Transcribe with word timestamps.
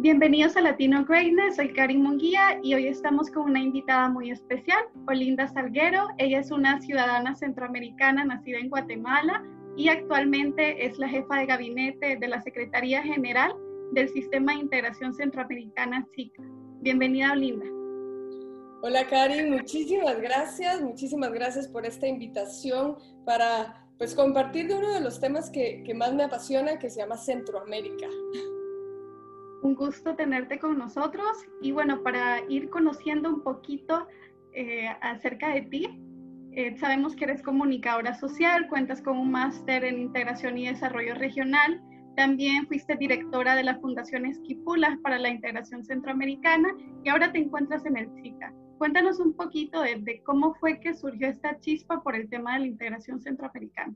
Bienvenidos 0.00 0.56
a 0.56 0.60
Latino 0.60 1.04
Greatness, 1.04 1.56
soy 1.56 1.72
Karin 1.72 2.04
Munguía 2.04 2.60
y 2.62 2.72
hoy 2.72 2.86
estamos 2.86 3.32
con 3.32 3.50
una 3.50 3.58
invitada 3.58 4.08
muy 4.08 4.30
especial, 4.30 4.84
Olinda 5.08 5.48
Salguero. 5.48 6.06
Ella 6.18 6.38
es 6.38 6.52
una 6.52 6.80
ciudadana 6.80 7.34
centroamericana 7.34 8.24
nacida 8.24 8.58
en 8.58 8.70
Guatemala 8.70 9.42
y 9.76 9.88
actualmente 9.88 10.86
es 10.86 10.96
la 10.98 11.08
jefa 11.08 11.38
de 11.38 11.46
gabinete 11.46 12.16
de 12.16 12.28
la 12.28 12.40
Secretaría 12.42 13.02
General 13.02 13.52
del 13.90 14.08
Sistema 14.10 14.52
de 14.52 14.60
Integración 14.60 15.14
Centroamericana 15.14 16.06
SICA. 16.14 16.44
Bienvenida, 16.80 17.32
Olinda. 17.32 17.66
Hola, 18.82 19.04
Karin, 19.08 19.50
muchísimas 19.50 20.20
gracias, 20.20 20.80
muchísimas 20.80 21.32
gracias 21.32 21.66
por 21.66 21.84
esta 21.84 22.06
invitación 22.06 22.98
para 23.24 23.84
pues, 23.98 24.14
compartir 24.14 24.68
de 24.68 24.76
uno 24.76 24.94
de 24.94 25.00
los 25.00 25.18
temas 25.18 25.50
que, 25.50 25.82
que 25.84 25.92
más 25.92 26.14
me 26.14 26.22
apasiona, 26.22 26.78
que 26.78 26.88
se 26.88 27.00
llama 27.00 27.16
Centroamérica. 27.16 28.06
Un 29.62 29.74
gusto 29.74 30.14
tenerte 30.14 30.58
con 30.58 30.78
nosotros 30.78 31.44
y 31.60 31.72
bueno, 31.72 32.02
para 32.02 32.40
ir 32.48 32.70
conociendo 32.70 33.28
un 33.28 33.42
poquito 33.42 34.06
eh, 34.52 34.88
acerca 35.00 35.48
de 35.54 35.62
ti, 35.62 36.00
eh, 36.52 36.76
sabemos 36.78 37.14
que 37.14 37.24
eres 37.24 37.42
comunicadora 37.42 38.14
social, 38.14 38.68
cuentas 38.68 39.02
con 39.02 39.18
un 39.18 39.30
máster 39.30 39.84
en 39.84 39.98
integración 39.98 40.58
y 40.58 40.66
desarrollo 40.66 41.14
regional, 41.14 41.82
también 42.16 42.66
fuiste 42.66 42.96
directora 42.96 43.54
de 43.54 43.62
la 43.62 43.78
Fundación 43.78 44.26
Esquipulas 44.26 44.98
para 45.04 45.18
la 45.18 45.28
Integración 45.28 45.84
Centroamericana 45.84 46.68
y 47.04 47.08
ahora 47.08 47.30
te 47.30 47.38
encuentras 47.38 47.86
en 47.86 47.96
el 47.96 48.10
SICA. 48.14 48.52
Cuéntanos 48.78 49.20
un 49.20 49.34
poquito 49.34 49.82
de 49.82 50.22
cómo 50.24 50.54
fue 50.54 50.80
que 50.80 50.94
surgió 50.94 51.28
esta 51.28 51.60
chispa 51.60 52.00
por 52.02 52.16
el 52.16 52.28
tema 52.28 52.54
de 52.54 52.60
la 52.60 52.66
integración 52.66 53.20
centroamericana. 53.20 53.94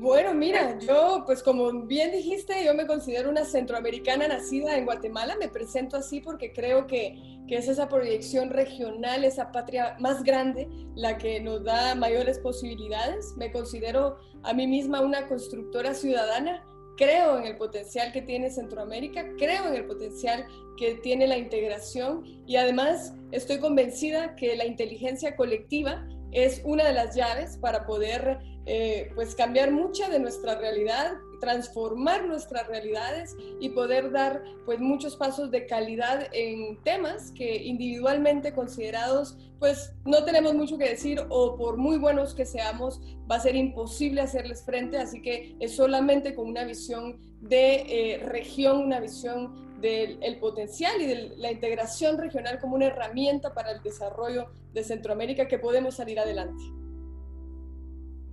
Bueno, 0.00 0.32
mira, 0.32 0.78
yo, 0.78 1.24
pues 1.26 1.42
como 1.42 1.70
bien 1.82 2.10
dijiste, 2.10 2.64
yo 2.64 2.72
me 2.72 2.86
considero 2.86 3.28
una 3.28 3.44
centroamericana 3.44 4.28
nacida 4.28 4.78
en 4.78 4.86
Guatemala. 4.86 5.36
Me 5.38 5.48
presento 5.48 5.98
así 5.98 6.22
porque 6.22 6.54
creo 6.54 6.86
que, 6.86 7.18
que, 7.46 7.58
es 7.58 7.68
esa 7.68 7.86
proyección 7.86 8.48
regional, 8.48 9.24
esa 9.24 9.52
patria 9.52 9.96
más 10.00 10.22
grande, 10.22 10.70
la 10.94 11.18
que 11.18 11.38
nos 11.40 11.64
da 11.64 11.94
mayores 11.96 12.38
posibilidades. 12.38 13.34
Me 13.36 13.52
considero 13.52 14.16
a 14.42 14.54
mí 14.54 14.66
misma 14.66 15.02
una 15.02 15.26
constructora 15.28 15.92
ciudadana. 15.92 16.64
Creo 16.96 17.36
en 17.36 17.44
el 17.44 17.58
potencial 17.58 18.10
que 18.10 18.22
tiene 18.22 18.48
Centroamérica, 18.48 19.26
creo 19.36 19.66
en 19.68 19.74
el 19.74 19.84
potencial 19.84 20.46
que 20.78 20.94
tiene 20.94 21.26
la 21.26 21.36
integración 21.36 22.24
y 22.46 22.56
además 22.56 23.12
estoy 23.32 23.58
convencida 23.58 24.34
que 24.34 24.56
la 24.56 24.64
inteligencia 24.64 25.36
colectiva 25.36 26.08
es 26.32 26.60
una 26.64 26.84
de 26.84 26.92
las 26.92 27.14
llaves 27.14 27.56
para 27.56 27.86
poder 27.86 28.38
eh, 28.66 29.10
pues 29.14 29.34
cambiar 29.34 29.70
mucha 29.70 30.08
de 30.08 30.18
nuestra 30.18 30.56
realidad, 30.56 31.12
transformar 31.40 32.26
nuestras 32.26 32.66
realidades 32.68 33.36
y 33.58 33.70
poder 33.70 34.12
dar 34.12 34.42
pues 34.66 34.78
muchos 34.80 35.16
pasos 35.16 35.50
de 35.50 35.66
calidad 35.66 36.28
en 36.32 36.82
temas 36.82 37.32
que 37.32 37.64
individualmente 37.64 38.52
considerados 38.52 39.38
pues 39.58 39.94
no 40.04 40.24
tenemos 40.24 40.54
mucho 40.54 40.78
que 40.78 40.88
decir 40.88 41.20
o 41.28 41.56
por 41.56 41.76
muy 41.76 41.98
buenos 41.98 42.34
que 42.34 42.46
seamos 42.46 43.00
va 43.30 43.36
a 43.36 43.40
ser 43.40 43.56
imposible 43.56 44.20
hacerles 44.20 44.64
frente, 44.64 44.98
así 44.98 45.20
que 45.22 45.54
es 45.60 45.76
solamente 45.76 46.34
con 46.34 46.48
una 46.48 46.64
visión 46.64 47.18
de 47.40 47.84
eh, 47.88 48.18
región, 48.18 48.78
una 48.78 49.00
visión 49.00 49.69
del 49.80 50.38
potencial 50.38 51.00
y 51.00 51.06
de 51.06 51.32
la 51.36 51.50
integración 51.50 52.18
regional 52.18 52.58
como 52.58 52.76
una 52.76 52.86
herramienta 52.86 53.54
para 53.54 53.72
el 53.72 53.82
desarrollo 53.82 54.50
de 54.72 54.84
Centroamérica 54.84 55.48
que 55.48 55.58
podemos 55.58 55.96
salir 55.96 56.18
adelante. 56.18 56.62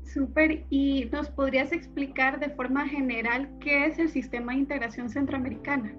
Súper, 0.03 0.65
¿y 0.69 1.05
nos 1.11 1.29
podrías 1.29 1.71
explicar 1.71 2.39
de 2.39 2.49
forma 2.49 2.87
general 2.87 3.49
qué 3.59 3.85
es 3.85 3.99
el 3.99 4.09
Sistema 4.09 4.53
de 4.53 4.59
Integración 4.59 5.09
Centroamericana? 5.09 5.95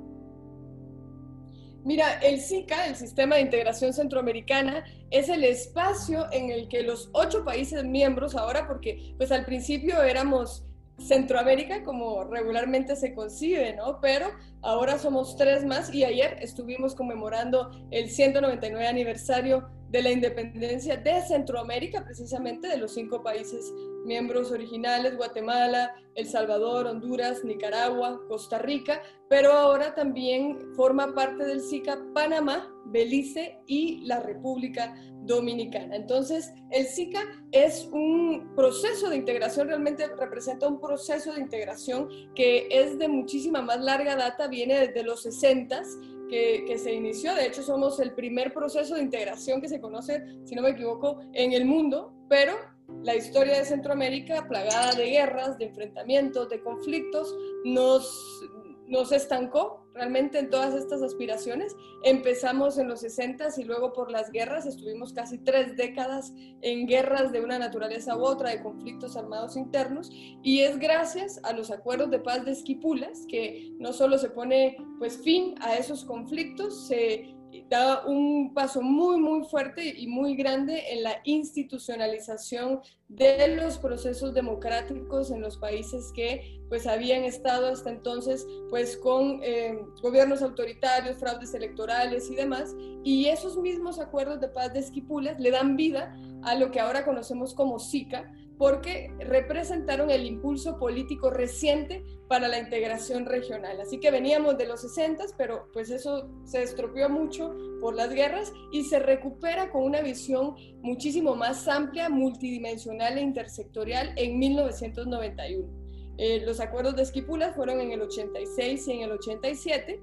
Mira, 1.85 2.19
el 2.21 2.41
SICA, 2.41 2.87
el 2.87 2.97
Sistema 2.97 3.37
de 3.37 3.43
Integración 3.43 3.93
Centroamericana, 3.93 4.85
es 5.11 5.29
el 5.29 5.45
espacio 5.45 6.27
en 6.33 6.51
el 6.51 6.69
que 6.69 6.83
los 6.83 7.11
ocho 7.13 7.45
países 7.45 7.85
miembros 7.85 8.35
ahora, 8.35 8.67
porque 8.67 9.15
pues 9.17 9.31
al 9.31 9.45
principio 9.45 10.03
éramos 10.03 10.68
Centroamérica 10.99 11.85
como 11.85 12.25
regularmente 12.25 12.97
se 12.97 13.15
concibe, 13.15 13.75
¿no? 13.75 14.01
Pero 14.01 14.27
ahora 14.63 14.99
somos 14.99 15.37
tres 15.37 15.65
más 15.65 15.93
y 15.95 16.05
ayer 16.05 16.39
estuvimos 16.41 16.95
conmemorando 16.95 17.71
el 17.91 18.11
199 18.11 18.87
aniversario 18.87 19.69
de 19.89 20.03
la 20.03 20.11
independencia 20.11 20.97
de 20.97 21.23
Centroamérica, 21.23 22.05
precisamente 22.05 22.69
de 22.69 22.77
los 22.77 22.93
cinco 22.93 23.23
países 23.23 23.73
miembros 24.05 24.53
originales, 24.53 25.17
Guatemala, 25.17 25.95
El 26.15 26.27
Salvador, 26.29 26.87
Honduras, 26.87 27.45
Nicaragua, 27.45 28.21
Costa 28.29 28.59
Rica, 28.59 29.03
pero 29.29 29.53
ahora 29.53 29.95
también 29.95 30.75
forma 30.75 31.15
parte 31.15 31.45
del 31.45 31.61
SICA 31.61 31.99
Panamá, 32.15 32.75
Belice 32.87 33.61
y 33.67 34.05
la 34.07 34.21
República 34.21 34.95
Dominicana. 35.25 35.97
Entonces, 35.97 36.53
el 36.71 36.87
SICA 36.87 37.21
es 37.53 37.87
un 37.93 38.53
proceso 38.57 39.11
de 39.11 39.17
integración, 39.17 39.69
realmente 39.69 40.07
representa 40.07 40.67
un 40.67 40.81
proceso 40.81 41.33
de 41.33 41.41
integración 41.41 42.09
que 42.35 42.69
es 42.71 42.99
de 42.99 43.09
muchísima 43.09 43.61
más 43.61 43.81
larga 43.81 44.17
data, 44.17 44.49
viene 44.49 44.87
desde 44.87 45.03
los 45.03 45.23
60 45.23 45.83
que, 46.29 46.79
se 46.79 46.93
inició. 46.93 47.35
De 47.35 47.47
hecho, 47.47 47.63
somos 47.63 47.99
el 48.01 48.15
primer 48.15 48.53
proceso 48.53 48.95
de 48.95 49.03
integración 49.03 49.61
que 49.61 49.69
se 49.69 49.81
conoce, 49.81 50.23
si 50.45 50.55
no 50.55 50.63
me 50.63 50.71
equivoco, 50.71 51.21
en 51.33 51.53
el 51.53 51.65
mundo, 51.65 52.13
pero 52.29 52.55
la 53.03 53.17
historia 53.17 53.59
de 53.59 53.65
Centroamérica, 53.65 54.47
plagada 54.49 54.95
de 54.95 55.11
guerras, 55.11 55.59
de 55.59 55.67
enfrentamientos, 55.67 56.49
de 56.49 56.61
conflictos, 56.61 57.35
nos, 57.65 58.41
nos 58.87 59.13
estancó 59.13 59.88
realmente 59.99 60.39
en 60.39 60.49
todas 60.49 60.75
estas 60.75 61.03
aspiraciones. 61.03 61.77
Empezamos 62.05 62.79
en 62.79 62.89
los 62.89 63.01
60 63.01 63.49
y 63.57 63.65
luego 63.65 63.93
por 63.93 64.11
las 64.11 64.31
guerras, 64.31 64.65
estuvimos 64.65 65.13
casi 65.13 65.39
tres 65.39 65.77
décadas 65.77 66.33
en 66.63 66.87
guerras 66.87 67.33
de 67.33 67.41
una 67.41 67.59
naturaleza 67.59 68.17
u 68.17 68.23
otra, 68.23 68.51
de 68.51 68.63
conflictos 68.63 69.17
armados 69.17 69.57
internos, 69.57 70.11
y 70.43 70.61
es 70.61 70.79
gracias 70.79 71.41
a 71.43 71.53
los 71.53 71.71
acuerdos 71.71 72.11
de 72.11 72.21
paz 72.21 72.45
de 72.45 72.53
Esquipulas 72.53 73.27
que 73.29 73.73
no 73.79 73.93
solo 73.93 74.19
se 74.19 74.31
pone 74.31 74.77
pues 74.99 75.19
fin 75.19 75.55
a 75.61 75.75
esos 75.75 76.05
conflictos, 76.05 76.87
se 76.87 77.35
da 77.69 78.05
un 78.07 78.53
paso 78.55 78.83
muy, 78.83 79.19
muy 79.19 79.45
fuerte 79.47 79.85
y 79.85 80.07
muy 80.07 80.37
grande 80.37 80.93
en 80.93 81.03
la 81.03 81.21
institucionalización 81.25 82.81
de 83.09 83.57
los 83.57 83.79
procesos 83.79 84.35
democráticos 84.35 85.31
en 85.31 85.41
los 85.41 85.57
países 85.57 86.13
que 86.15 86.61
pues 86.69 86.87
habían 86.87 87.25
estado 87.25 87.69
hasta 87.69 87.91
entonces 87.91 88.47
pues 88.69 88.97
con 88.97 89.41
eh, 89.43 89.79
gobiernos 90.03 90.43
autoritarios, 90.43 91.17
fraudes 91.17 91.55
electorales 91.55 92.31
y 92.31 92.35
demás. 92.35 92.75
Y 93.05 93.27
esos 93.27 93.57
mismos 93.57 93.99
acuerdos 93.99 94.41
de 94.41 94.49
paz 94.49 94.73
de 94.73 94.81
Esquipulas 94.81 95.41
le 95.41 95.51
dan 95.51 95.77
vida 95.77 96.15
a 96.43 96.55
lo 96.55 96.71
que 96.71 96.81
ahora 96.81 97.05
conocemos 97.05 97.55
como 97.55 97.79
SICA, 97.79 98.31
porque 98.59 99.13
representaron 99.21 100.11
el 100.11 100.27
impulso 100.27 100.79
político 100.79 101.31
reciente 101.31 102.05
para 102.27 102.49
la 102.49 102.59
integración 102.59 103.25
regional. 103.25 103.81
Así 103.81 104.01
que 104.01 104.11
veníamos 104.11 104.59
de 104.59 104.67
los 104.67 104.81
60, 104.81 105.25
pero 105.39 105.69
pues 105.73 105.91
eso 105.91 106.29
se 106.45 106.63
estropeó 106.63 107.09
mucho 107.09 107.55
por 107.81 107.95
las 107.95 108.11
guerras 108.11 108.53
y 108.73 108.85
se 108.85 108.99
recupera 108.99 109.71
con 109.71 109.85
una 109.85 110.03
visión 110.03 110.57
muchísimo 110.83 111.37
más 111.37 111.69
amplia, 111.69 112.09
multidimensional 112.09 113.17
e 113.17 113.23
intersectorial 113.23 114.13
en 114.17 114.39
1991. 114.39 115.79
Eh, 116.19 116.43
los 116.45 116.59
acuerdos 116.59 116.97
de 116.97 117.03
Esquipulas 117.03 117.55
fueron 117.55 117.81
en 117.81 117.93
el 117.93 118.03
86 118.03 118.89
y 118.89 118.93
en 118.93 119.03
el 119.03 119.13
87. 119.13 120.03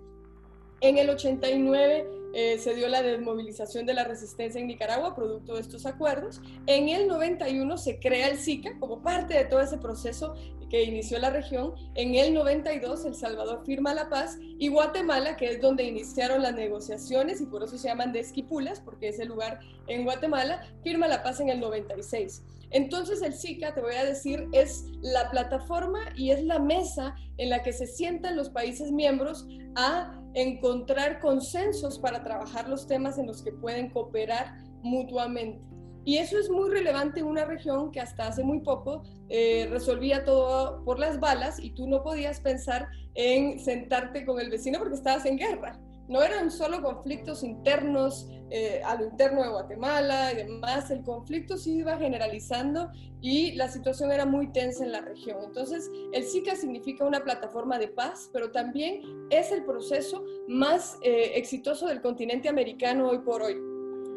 En 0.81 0.97
el 0.97 1.09
89 1.09 2.07
eh, 2.33 2.57
se 2.59 2.75
dio 2.75 2.89
la 2.89 3.01
desmovilización 3.01 3.85
de 3.85 3.93
la 3.93 4.03
resistencia 4.03 4.59
en 4.59 4.67
Nicaragua, 4.67 5.15
producto 5.15 5.55
de 5.55 5.61
estos 5.61 5.85
acuerdos. 5.85 6.41
En 6.67 6.89
el 6.89 7.07
91 7.07 7.77
se 7.77 7.99
crea 7.99 8.27
el 8.27 8.37
SICA 8.37 8.77
como 8.77 9.01
parte 9.01 9.35
de 9.35 9.45
todo 9.45 9.61
ese 9.61 9.77
proceso 9.77 10.35
que 10.69 10.83
inició 10.83 11.17
la 11.19 11.29
región. 11.29 11.73
En 11.95 12.15
el 12.15 12.33
92 12.33 13.05
El 13.05 13.15
Salvador 13.15 13.63
firma 13.65 13.93
la 13.93 14.09
paz 14.09 14.37
y 14.41 14.67
Guatemala, 14.67 15.37
que 15.37 15.47
es 15.47 15.61
donde 15.61 15.85
iniciaron 15.85 16.41
las 16.41 16.55
negociaciones 16.55 17.39
y 17.39 17.45
por 17.45 17.63
eso 17.63 17.77
se 17.77 17.87
llaman 17.87 18.11
de 18.11 18.19
Esquipulas, 18.19 18.81
porque 18.81 19.07
es 19.07 19.19
el 19.19 19.29
lugar 19.29 19.59
en 19.87 20.03
Guatemala, 20.03 20.67
firma 20.83 21.07
la 21.07 21.23
paz 21.23 21.39
en 21.39 21.49
el 21.49 21.61
96. 21.61 22.43
Entonces 22.71 23.21
el 23.21 23.33
SICA, 23.33 23.73
te 23.73 23.79
voy 23.79 23.95
a 23.95 24.03
decir, 24.03 24.47
es 24.51 24.83
la 25.01 25.31
plataforma 25.31 25.99
y 26.17 26.31
es 26.31 26.43
la 26.43 26.59
mesa 26.59 27.15
en 27.37 27.49
la 27.49 27.63
que 27.63 27.71
se 27.71 27.87
sientan 27.87 28.35
los 28.35 28.49
países 28.49 28.91
miembros 28.91 29.47
a 29.75 30.21
encontrar 30.35 31.19
consensos 31.19 31.97
para 31.97 32.23
trabajar 32.23 32.69
los 32.69 32.85
temas 32.87 33.17
en 33.17 33.27
los 33.27 33.41
que 33.41 33.51
pueden 33.51 33.89
cooperar 33.89 34.57
mutuamente. 34.83 35.65
Y 36.03 36.17
eso 36.17 36.37
es 36.37 36.51
muy 36.51 36.69
relevante 36.69 37.21
en 37.21 37.25
una 37.25 37.45
región 37.45 37.91
que 37.91 37.99
hasta 37.99 38.27
hace 38.27 38.43
muy 38.43 38.59
poco 38.59 39.01
eh, 39.27 39.67
resolvía 39.71 40.23
todo 40.23 40.83
por 40.85 40.99
las 40.99 41.19
balas 41.19 41.59
y 41.59 41.71
tú 41.71 41.87
no 41.87 42.03
podías 42.03 42.39
pensar 42.41 42.87
en 43.15 43.59
sentarte 43.59 44.23
con 44.23 44.39
el 44.39 44.51
vecino 44.51 44.77
porque 44.77 44.93
estabas 44.93 45.25
en 45.25 45.37
guerra. 45.37 45.79
No 46.07 46.21
eran 46.21 46.51
solo 46.51 46.81
conflictos 46.81 47.43
internos 47.43 48.27
eh, 48.51 48.81
a 48.85 48.95
lo 48.95 49.05
interno 49.05 49.41
de 49.41 49.49
Guatemala 49.49 50.31
y 50.31 50.37
demás, 50.37 50.91
el 50.91 51.03
conflicto 51.03 51.57
se 51.57 51.71
iba 51.71 51.97
generalizando 51.97 52.91
y 53.19 53.53
la 53.53 53.67
situación 53.69 54.11
era 54.11 54.25
muy 54.25 54.51
tensa 54.51 54.85
en 54.85 54.91
la 54.91 55.01
región. 55.01 55.39
Entonces, 55.43 55.89
el 56.13 56.23
SICA 56.23 56.55
significa 56.55 57.05
una 57.05 57.23
plataforma 57.23 57.79
de 57.79 57.87
paz, 57.87 58.29
pero 58.31 58.51
también 58.51 59.01
es 59.31 59.51
el 59.51 59.65
proceso 59.65 60.23
más 60.47 60.99
eh, 61.01 61.31
exitoso 61.35 61.87
del 61.87 62.01
continente 62.01 62.47
americano 62.47 63.09
hoy 63.09 63.19
por 63.19 63.41
hoy. 63.41 63.57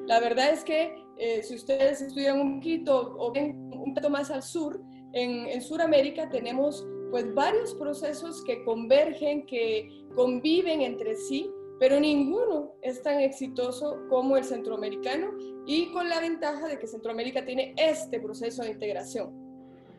La 0.07 0.21
verdad 0.21 0.51
es 0.51 0.63
que 0.63 0.95
eh, 1.17 1.43
si 1.43 1.55
ustedes 1.55 2.03
estudian 2.03 2.39
un 2.39 2.57
poquito 2.57 3.17
o 3.19 3.33
ven 3.33 3.71
un 3.73 3.95
poquito 3.95 4.11
más 4.11 4.31
al 4.31 4.43
sur, 4.43 4.83
en, 5.15 5.47
en 5.47 5.63
Sudamérica 5.63 6.29
tenemos 6.29 6.87
pues 7.11 7.33
varios 7.35 7.75
procesos 7.75 8.45
que 8.45 8.63
convergen, 8.65 9.47
que 9.47 9.89
conviven 10.15 10.83
entre 10.83 11.17
sí 11.17 11.51
pero 11.79 12.01
ninguno 12.01 12.73
es 12.83 13.03
tan 13.03 13.21
exitoso 13.21 14.05
como 14.09 14.37
el 14.37 14.45
centroamericano 14.45 15.33
y 15.67 15.93
con 15.93 16.09
la 16.09 16.21
ventaja 16.21 16.67
de 16.67 16.79
que 16.79 16.87
Centroamérica 16.87 17.45
tiene 17.45 17.75
este 17.77 18.21
proceso 18.21 18.63
de 18.63 18.71
integración, 18.71 19.33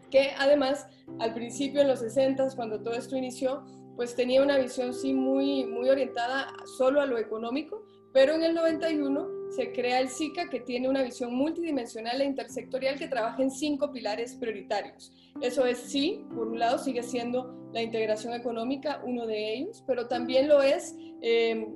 que 0.10 0.32
además 0.38 0.88
al 1.20 1.34
principio 1.34 1.82
en 1.82 1.88
los 1.88 2.00
60, 2.00 2.48
cuando 2.56 2.82
todo 2.82 2.96
esto 2.96 3.16
inició, 3.16 3.64
pues 3.96 4.16
tenía 4.16 4.42
una 4.42 4.58
visión 4.58 4.94
sí 4.94 5.14
muy, 5.14 5.66
muy 5.66 5.90
orientada 5.90 6.48
solo 6.78 7.02
a 7.02 7.06
lo 7.06 7.18
económico, 7.18 7.84
pero 8.14 8.34
en 8.34 8.44
el 8.44 8.54
91 8.54 9.39
se 9.50 9.72
crea 9.72 10.00
el 10.00 10.10
SICA 10.10 10.50
que 10.50 10.60
tiene 10.60 10.88
una 10.88 11.04
visión 11.04 11.34
multidimensional 11.34 12.22
e 12.22 12.26
intersectorial 12.26 12.98
que 12.98 13.08
trabaja 13.08 13.42
en 13.42 13.52
cinco 13.52 13.92
pilares 13.92 14.36
prioritarios. 14.36 15.12
Eso 15.42 15.66
es, 15.66 15.78
sí, 15.80 16.24
por 16.36 16.48
un 16.48 16.60
lado 16.60 16.78
sigue 16.78 17.04
siendo 17.04 17.56
la 17.74 17.82
integración 17.82 18.34
económica 18.34 19.02
uno 19.06 19.26
de 19.26 19.54
ellos, 19.54 19.84
pero 19.86 20.08
también 20.08 20.48
lo 20.48 20.62
es 20.62 20.96
eh, 21.22 21.68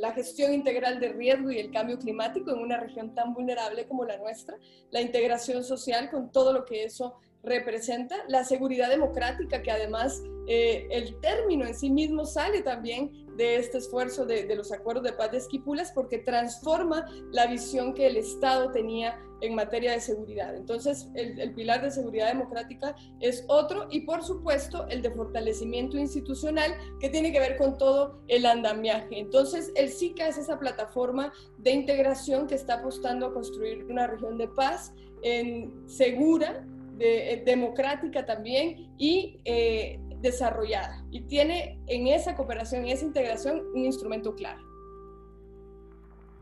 la 0.00 0.12
gestión 0.12 0.52
integral 0.52 1.00
de 1.00 1.12
riesgo 1.12 1.50
y 1.50 1.58
el 1.58 1.70
cambio 1.70 1.98
climático 1.98 2.50
en 2.52 2.58
una 2.58 2.78
región 2.78 3.14
tan 3.14 3.34
vulnerable 3.34 3.86
como 3.86 4.04
la 4.04 4.16
nuestra, 4.18 4.56
la 4.90 5.00
integración 5.00 5.64
social 5.64 6.10
con 6.10 6.30
todo 6.30 6.52
lo 6.52 6.64
que 6.64 6.84
eso 6.84 7.18
representa, 7.42 8.16
la 8.28 8.44
seguridad 8.44 8.88
democrática, 8.88 9.62
que 9.62 9.70
además 9.70 10.22
eh, 10.46 10.86
el 10.90 11.20
término 11.20 11.66
en 11.66 11.74
sí 11.74 11.90
mismo 11.90 12.24
sale 12.24 12.62
también 12.62 13.23
de 13.36 13.56
este 13.56 13.78
esfuerzo 13.78 14.26
de, 14.26 14.54
los 14.54 14.72
acuerdos 14.72 15.04
de 15.04 15.12
paz 15.12 15.30
de 15.32 15.38
Esquipulas 15.38 15.92
porque 15.92 16.18
transforma 16.18 17.06
la 17.30 17.46
visión 17.46 17.94
que 17.94 18.06
el 18.06 18.16
Estado 18.16 18.70
tenía 18.70 19.18
en 19.40 19.54
materia 19.54 19.92
de 19.92 20.00
seguridad. 20.00 20.56
Entonces, 20.56 21.08
el, 21.14 21.52
pilar 21.54 21.82
de 21.82 21.90
seguridad 21.90 22.28
democrática 22.28 22.94
es 23.20 23.44
otro 23.48 23.88
y, 23.90 24.00
por 24.00 24.22
supuesto, 24.24 24.86
el 24.88 25.02
de 25.02 25.10
fortalecimiento 25.10 25.98
institucional 25.98 26.74
que 27.00 27.10
tiene 27.10 27.32
que 27.32 27.40
ver 27.40 27.56
con 27.56 27.76
todo 27.76 28.20
el 28.28 28.46
andamiaje. 28.46 29.18
Entonces, 29.18 29.72
el 29.74 29.90
SICA 29.90 30.28
es 30.28 30.38
esa 30.38 30.58
plataforma 30.58 31.32
de 31.58 31.72
integración 31.72 32.46
que 32.46 32.54
está 32.54 32.74
apostando 32.74 33.26
a 33.26 33.34
construir 33.34 33.84
una 33.84 34.06
región 34.06 34.38
de 34.38 34.48
paz 34.48 34.92
en, 35.22 35.72
segura, 35.88 36.66
de, 36.96 37.42
democrática 37.44 38.24
también 38.24 38.94
y 38.98 39.40
eh, 39.44 39.98
desarrollada 40.24 41.04
y 41.10 41.20
tiene 41.20 41.78
en 41.86 42.08
esa 42.08 42.34
cooperación 42.34 42.86
y 42.86 42.92
esa 42.92 43.04
integración 43.04 43.62
un 43.74 43.84
instrumento 43.84 44.34
claro. 44.34 44.62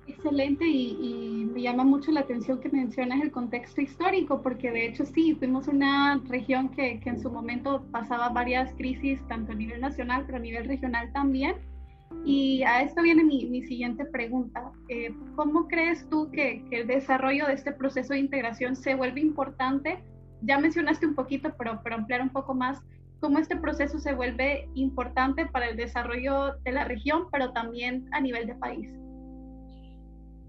Excelente 0.06 0.64
y, 0.66 1.48
me 1.52 1.60
llama 1.60 1.84
mucho 1.84 2.10
la 2.12 2.20
atención 2.20 2.60
que 2.60 2.70
mencionas 2.70 3.20
el 3.20 3.30
contexto 3.30 3.82
histórico, 3.82 4.40
porque 4.40 4.70
de 4.70 4.86
hecho 4.86 5.04
sí, 5.04 5.34
fuimos 5.34 5.68
una 5.68 6.18
región 6.28 6.70
que, 6.70 6.98
que 7.00 7.10
en 7.10 7.20
su 7.20 7.30
momento 7.30 7.84
pasaba 7.90 8.30
varias 8.30 8.72
crisis, 8.74 9.20
tanto 9.28 9.52
a 9.52 9.54
nivel 9.54 9.82
nacional, 9.82 10.22
pero 10.24 10.38
a 10.38 10.40
nivel 10.40 10.66
regional 10.66 11.12
también. 11.12 11.56
Y 12.24 12.62
a 12.62 12.82
esto 12.82 13.02
viene 13.02 13.22
mi, 13.22 13.44
mi 13.46 13.62
siguiente 13.64 14.06
pregunta. 14.06 14.72
Eh, 14.88 15.14
¿Cómo 15.36 15.68
crees 15.68 16.08
tú 16.08 16.30
que, 16.30 16.64
que, 16.70 16.80
el 16.80 16.86
desarrollo 16.86 17.46
de 17.46 17.52
este 17.52 17.72
proceso 17.72 18.14
de 18.14 18.20
integración 18.20 18.76
se 18.76 18.94
vuelve 18.94 19.20
importante? 19.20 20.02
Ya 20.40 20.58
mencionaste 20.58 21.06
un 21.06 21.14
poquito, 21.14 21.54
pero 21.58 21.82
para 21.82 21.96
ampliar 21.96 22.22
un 22.22 22.30
poco 22.30 22.54
más, 22.54 22.80
cómo 23.22 23.38
este 23.38 23.56
proceso 23.56 24.00
se 24.00 24.14
vuelve 24.14 24.68
importante 24.74 25.46
para 25.46 25.68
el 25.68 25.76
desarrollo 25.76 26.56
de 26.64 26.72
la 26.72 26.84
región, 26.84 27.28
pero 27.30 27.52
también 27.52 28.08
a 28.10 28.20
nivel 28.20 28.48
de 28.48 28.56
país. 28.56 28.90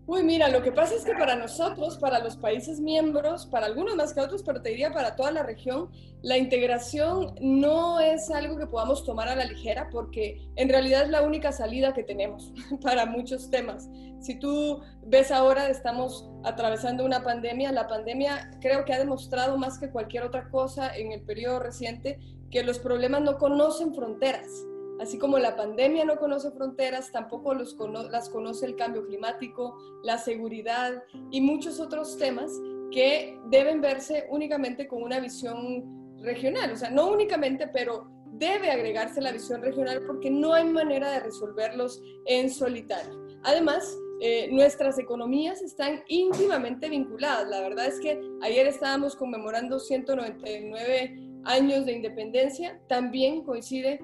Uy, 0.05 0.23
mira, 0.23 0.49
lo 0.49 0.61
que 0.63 0.71
pasa 0.71 0.95
es 0.95 1.05
que 1.05 1.13
para 1.13 1.35
nosotros, 1.35 1.97
para 1.97 2.19
los 2.19 2.35
países 2.35 2.81
miembros, 2.81 3.45
para 3.45 3.67
algunos 3.67 3.95
más 3.95 4.13
que 4.13 4.19
otros, 4.19 4.43
pero 4.43 4.61
te 4.61 4.69
diría 4.69 4.91
para 4.91 5.15
toda 5.15 5.31
la 5.31 5.43
región, 5.43 5.91
la 6.23 6.37
integración 6.37 7.35
no 7.39 8.01
es 8.01 8.29
algo 8.31 8.57
que 8.57 8.65
podamos 8.65 9.05
tomar 9.05 9.29
a 9.29 9.35
la 9.35 9.45
ligera 9.45 9.89
porque 9.91 10.41
en 10.55 10.67
realidad 10.67 11.03
es 11.03 11.09
la 11.09 11.21
única 11.21 11.51
salida 11.53 11.93
que 11.93 12.03
tenemos 12.03 12.51
para 12.81 13.05
muchos 13.05 13.49
temas. 13.49 13.87
Si 14.19 14.39
tú 14.39 14.81
ves 15.05 15.31
ahora, 15.31 15.69
estamos 15.69 16.27
atravesando 16.43 17.05
una 17.05 17.23
pandemia, 17.23 17.71
la 17.71 17.87
pandemia 17.87 18.51
creo 18.61 18.83
que 18.83 18.93
ha 18.93 18.99
demostrado 18.99 19.57
más 19.57 19.77
que 19.77 19.89
cualquier 19.89 20.23
otra 20.23 20.49
cosa 20.49 20.93
en 20.95 21.11
el 21.11 21.21
periodo 21.21 21.59
reciente 21.59 22.19
que 22.53 22.63
los 22.63 22.77
problemas 22.77 23.21
no 23.23 23.39
conocen 23.39 23.95
fronteras. 23.95 24.47
Así 24.99 25.17
como 25.17 25.39
la 25.39 25.55
pandemia 25.55 26.05
no 26.05 26.17
conoce 26.17 26.51
fronteras, 26.51 27.11
tampoco 27.11 27.55
las 27.55 28.29
conoce 28.29 28.67
el 28.67 28.75
cambio 28.75 29.05
climático, 29.07 29.75
la 30.03 30.19
seguridad 30.19 31.03
y 31.31 31.41
muchos 31.41 31.79
otros 31.79 32.15
temas 32.19 32.51
que 32.91 33.39
deben 33.49 33.81
verse 33.81 34.27
únicamente 34.29 34.87
con 34.87 35.01
una 35.01 35.19
visión 35.19 36.15
regional. 36.21 36.71
O 36.71 36.75
sea, 36.75 36.91
no 36.91 37.09
únicamente, 37.09 37.67
pero 37.67 38.07
debe 38.33 38.69
agregarse 38.69 39.19
la 39.19 39.31
visión 39.31 39.63
regional 39.63 40.03
porque 40.05 40.29
no 40.29 40.53
hay 40.53 40.65
manera 40.65 41.09
de 41.09 41.21
resolverlos 41.21 42.03
en 42.27 42.51
solitario. 42.51 43.19
Además, 43.43 43.97
eh, 44.21 44.47
nuestras 44.51 44.99
economías 44.99 45.63
están 45.63 46.03
íntimamente 46.07 46.87
vinculadas. 46.87 47.49
La 47.49 47.61
verdad 47.61 47.87
es 47.87 47.99
que 47.99 48.21
ayer 48.43 48.67
estábamos 48.67 49.15
conmemorando 49.15 49.79
199 49.79 51.32
años 51.45 51.85
de 51.85 51.93
independencia, 51.93 52.79
también 52.87 53.43
coincide 53.43 53.99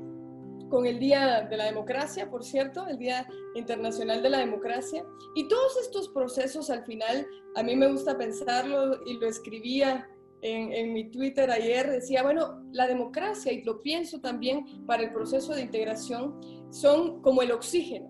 con 0.70 0.86
el 0.86 1.00
Día 1.00 1.48
de 1.50 1.58
la 1.58 1.66
Democracia, 1.66 2.30
por 2.30 2.44
cierto, 2.44 2.88
el 2.88 2.98
Día 2.98 3.28
Internacional 3.56 4.22
de 4.22 4.30
la 4.30 4.40
Democracia. 4.40 5.04
Y 5.36 5.48
todos 5.48 5.78
estos 5.82 6.10
procesos 6.10 6.70
al 6.70 6.86
final, 6.86 7.28
a 7.56 7.64
mí 7.64 7.76
me 7.76 7.92
gusta 7.92 8.18
pensarlo 8.18 9.00
y 9.06 9.16
lo 9.16 9.28
escribía 9.28 10.08
en, 10.42 10.72
en, 10.72 10.94
mi 10.94 11.10
Twitter 11.10 11.50
ayer, 11.52 11.90
decía, 11.90 12.24
bueno, 12.24 12.64
la 12.72 12.88
democracia, 12.88 13.52
y 13.52 13.64
lo 13.64 13.82
pienso 13.82 14.22
también 14.22 14.86
para 14.86 15.04
el 15.04 15.12
proceso 15.12 15.54
de 15.54 15.64
integración, 15.64 16.40
son 16.70 17.22
como 17.22 17.42
el 17.42 17.52
oxígeno. 17.52 18.10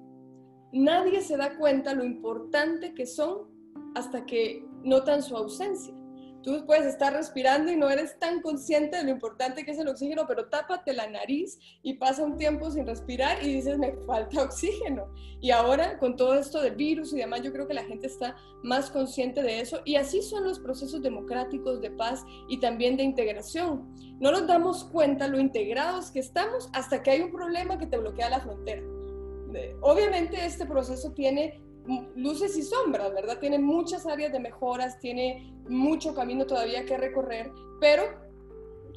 Nadie 0.72 1.22
se 1.22 1.38
da 1.38 1.58
cuenta 1.58 1.96
lo 1.96 2.04
importante 2.04 2.94
que 2.94 3.08
son 3.08 3.48
hasta 3.96 4.26
que 4.26 4.64
notan 4.84 5.24
su 5.24 5.36
ausencia. 5.36 5.94
Tú 6.42 6.66
puedes 6.66 6.86
estar 6.86 7.12
respirando 7.12 7.72
y 7.72 7.76
no 7.76 7.90
eres 7.90 8.18
tan 8.18 8.42
consciente 8.42 8.98
de 8.98 9.04
lo 9.04 9.10
importante 9.10 9.66
que 9.66 9.72
es 9.72 9.80
el 9.80 9.90
oxígeno, 9.90 10.26
pero 10.26 10.48
tápate 10.48 10.94
la 10.94 11.10
nariz 11.10 11.60
y 11.84 11.96
pasa 11.96 12.24
un 12.24 12.38
tiempo 12.38 12.72
sin 12.72 12.86
respirar 12.86 13.44
y 13.44 13.56
dices, 13.56 13.78
me 13.78 13.94
falta 14.08 14.44
oxígeno. 14.44 15.14
Y 15.42 15.52
ahora, 15.52 15.98
con 16.00 16.16
todo 16.16 16.36
esto 16.36 16.62
del 16.62 16.76
virus 16.76 17.12
y 17.14 17.18
demás, 17.18 17.42
yo 17.42 17.52
creo 17.52 17.68
que 17.68 17.74
la 17.74 17.84
gente 17.84 18.08
está 18.08 18.38
más 18.64 18.90
consciente 18.90 19.44
de 19.44 19.60
eso. 19.60 19.82
Y 19.84 19.96
así 19.96 20.22
son 20.22 20.46
los 20.46 20.60
procesos 20.60 21.02
democráticos 21.02 21.82
de 21.82 21.92
paz 21.92 22.24
y 22.48 22.60
también 22.60 22.96
de 22.96 23.04
integración. 23.04 23.94
No 24.20 24.32
nos 24.32 24.48
damos 24.48 24.86
cuenta 24.86 25.28
lo 25.28 25.40
integrados 25.40 26.12
que 26.12 26.20
estamos 26.20 26.70
hasta 26.74 27.04
que 27.04 27.12
hay 27.12 27.22
un 27.22 27.32
problema 27.32 27.78
que 27.78 27.88
te 27.88 27.98
bloquea 27.98 28.30
la 28.30 28.40
frontera. 28.40 28.82
Obviamente 29.82 30.46
este 30.46 30.66
proceso 30.66 31.12
tiene 31.14 31.62
luces 32.16 32.58
y 32.58 32.64
sombras, 32.64 33.14
¿verdad? 33.14 33.40
Tiene 33.40 33.60
muchas 33.60 34.06
áreas 34.06 34.32
de 34.32 34.40
mejoras, 34.40 35.00
tiene 35.00 35.54
mucho 35.68 36.14
camino 36.14 36.46
todavía 36.46 36.86
que 36.86 36.98
recorrer, 36.98 37.52
pero 37.80 38.04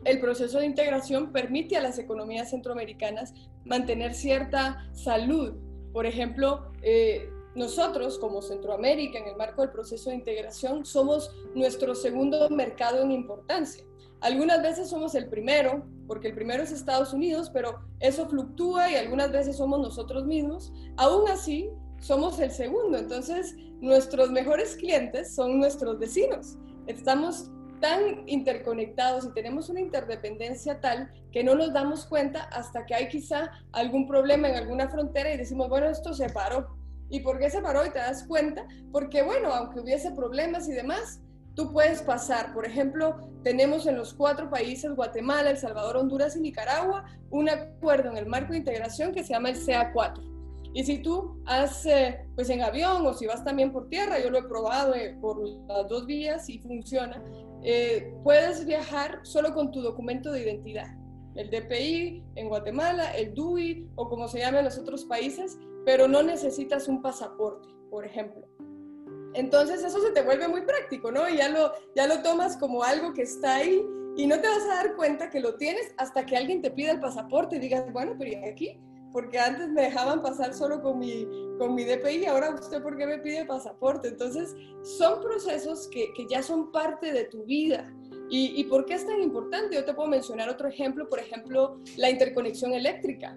el 0.05 0.21
proceso 0.21 0.59
de 0.59 0.67
integración 0.67 1.33
permite 1.33 1.77
a 1.77 1.81
las 1.81 1.99
economías 1.99 2.51
centroamericanas 2.51 3.35
mantener 3.65 4.15
cierta 4.15 4.91
salud. 4.93 5.55
Por 5.93 6.07
ejemplo, 6.07 6.73
eh, 6.83 7.29
nosotros 7.55 8.19
como 8.19 8.43
Centroamérica, 8.43 9.19
en 9.19 9.29
el 9.29 9.37
marco 9.37 9.63
del 9.63 9.71
proceso 9.71 10.11
de 10.11 10.17
integración, 10.17 10.85
somos 10.85 11.31
nuestro 11.55 11.95
segundo 11.95 12.49
mercado 12.51 13.03
en 13.03 13.13
importancia. 13.13 13.85
Algunas 14.21 14.63
veces 14.63 14.89
somos 14.89 15.15
el 15.15 15.29
primero, 15.29 15.85
porque 16.07 16.29
el 16.29 16.35
primero 16.35 16.63
es 16.63 16.73
Estados 16.73 17.13
Unidos, 17.13 17.51
pero 17.53 17.81
eso 18.01 18.29
fluctúa 18.29 18.91
y 18.91 18.95
algunas 18.95 19.31
veces 19.33 19.57
somos 19.57 19.81
nosotros 19.81 20.25
mismos. 20.25 20.73
Aún 20.97 21.29
así, 21.29 21.71
somos 22.03 22.39
el 22.41 22.51
segundo. 22.51 22.99
Entonces, 22.99 23.55
nuestros 23.81 24.31
mejores 24.31 24.77
clientes 24.77 25.35
son 25.35 25.59
nuestros 25.59 25.99
vecinos. 25.99 26.59
Estamos 26.87 27.51
tan 27.81 28.29
interconectados 28.29 29.25
y 29.25 29.33
tenemos 29.33 29.69
una 29.69 29.81
interdependencia 29.81 30.81
tal 30.81 31.11
que 31.33 31.43
no 31.43 31.55
nos 31.55 31.73
damos 31.73 32.07
cuenta 32.07 32.43
hasta 32.45 32.85
que 32.87 32.95
hay 32.95 33.09
quizá 33.09 33.51
algún 33.73 34.07
problema 34.07 34.49
en 34.49 34.57
alguna 34.57 34.89
frontera 34.89 35.33
y 35.33 35.37
decimos, 35.37 35.69
bueno, 35.69 35.89
esto 35.89 36.13
se 36.13 36.29
paró. 36.29 36.77
¿Y 37.09 37.21
por 37.21 37.39
qué 37.39 37.51
se 37.51 37.61
paró? 37.61 37.85
Y 37.85 37.91
te 37.91 37.99
das 37.99 38.25
cuenta, 38.25 38.67
porque 38.91 39.23
bueno, 39.23 39.53
aunque 39.53 39.81
hubiese 39.81 40.13
problemas 40.13 40.69
y 40.69 40.73
demás, 40.73 41.21
tú 41.55 41.73
puedes 41.73 42.03
pasar. 42.03 42.55
Por 42.55 42.67
ejemplo, 42.67 43.17
tenemos 43.43 43.87
en 43.87 43.97
los 43.97 44.15
cuatro 44.15 44.49
países, 44.49 44.95
Guatemala, 44.95 45.51
El 45.51 45.59
Salvador, 45.59 45.97
Honduras 45.97 46.37
y 46.37 46.41
Nicaragua, 46.41 47.05
un 47.31 47.49
acuerdo 47.49 48.11
en 48.11 48.17
el 48.17 48.27
marco 48.27 48.53
de 48.53 48.59
integración 48.59 49.13
que 49.13 49.25
se 49.25 49.35
llama 49.35 49.51
el 49.51 49.57
CA4 49.57 50.32
Y 50.75 50.85
si 50.85 50.99
tú 50.99 51.43
has, 51.47 51.85
eh, 51.87 52.27
pues 52.35 52.49
en 52.49 52.63
avión 52.63 53.07
o 53.07 53.13
si 53.13 53.27
vas 53.27 53.45
también 53.45 53.73
por 53.73 53.89
tierra, 53.89 54.19
yo 54.21 54.31
lo 54.31 54.39
he 54.39 54.45
probado 54.45 54.95
eh, 54.95 55.17
por 55.21 55.47
las 55.69 55.89
dos 55.89 56.07
vías 56.07 56.49
y 56.49 56.59
funciona, 56.61 57.23
eh, 57.63 58.15
puedes 58.25 58.65
viajar 58.65 59.21
solo 59.23 59.53
con 59.53 59.71
tu 59.71 59.83
documento 59.83 60.33
de 60.33 60.43
identidad. 60.43 60.89
El 61.35 61.51
DPI 61.51 62.25
en 62.37 62.49
Guatemala, 62.49 63.17
el 63.17 63.35
DUI 63.35 63.91
o 63.97 64.09
como 64.09 64.29
se 64.29 64.41
llama 64.41 64.59
en 64.59 64.67
los 64.67 64.79
otros 64.79 65.05
países, 65.05 65.59
pero 65.85 66.09
no 66.09 66.23
necesitas 66.23 66.89
un 66.89 67.03
pasaporte, 67.03 67.69
por 67.91 68.05
ejemplo. 68.07 68.47
Entonces 69.35 69.83
eso 69.83 70.01
se 70.01 70.11
te 70.11 70.23
vuelve 70.23 70.49
muy 70.49 70.63
práctico, 70.63 71.11
¿no? 71.11 71.29
Y 71.29 71.39
ya 71.39 71.49
lo, 71.49 71.73
ya 71.95 72.07
lo 72.07 72.23
tomas 72.23 72.57
como 72.57 72.83
algo 72.83 73.15
que 73.15 73.23
está 73.23 73.57
ahí 73.57 73.83
y 74.17 74.27
no 74.27 74.39
te 74.41 74.49
vas 74.49 74.65
a 74.65 74.77
dar 74.77 74.97
cuenta 74.97 75.31
que 75.31 75.41
lo 75.41 75.55
tienes 75.57 75.95
hasta 75.97 76.27
que 76.27 76.37
alguien 76.37 76.61
te 76.61 76.71
pida 76.71 76.93
el 76.93 77.01
pasaporte 77.01 77.57
y 77.57 77.61
digas, 77.61 77.91
bueno, 77.93 78.15
pero 78.19 78.31
¿y 78.31 78.35
aquí? 78.35 78.79
Porque 79.13 79.39
antes 79.39 79.69
me 79.69 79.83
dejaban 79.83 80.23
pasar 80.23 80.55
solo 80.55 80.81
con 80.83 80.99
mi, 80.99 81.27
con 81.59 81.75
mi 81.75 81.85
DPI 81.85 82.27
ahora 82.27 82.55
usted 82.55 82.83
por 82.83 82.97
qué 82.97 83.07
me 83.07 83.19
pide 83.19 83.45
pasaporte. 83.45 84.09
Entonces 84.09 84.55
son 84.83 85.21
procesos 85.21 85.89
que, 85.89 86.13
que 86.15 86.27
ya 86.29 86.43
son 86.43 86.73
parte 86.73 87.13
de 87.13 87.25
tu 87.25 87.45
vida. 87.45 87.93
¿Y, 88.31 88.61
¿Y 88.61 88.65
por 88.65 88.87
qué 88.87 88.95
es 88.95 89.07
tan 89.07 89.21
importante? 89.21 89.77
Yo 89.77 89.85
te 89.85 89.93
puedo 89.93 90.09
mencionar 90.09 90.49
otro 90.49 90.69
ejemplo, 90.69 91.09
por 91.09 91.19
ejemplo, 91.19 91.79
la 91.97 92.09
interconexión 92.09 92.73
eléctrica. 92.73 93.37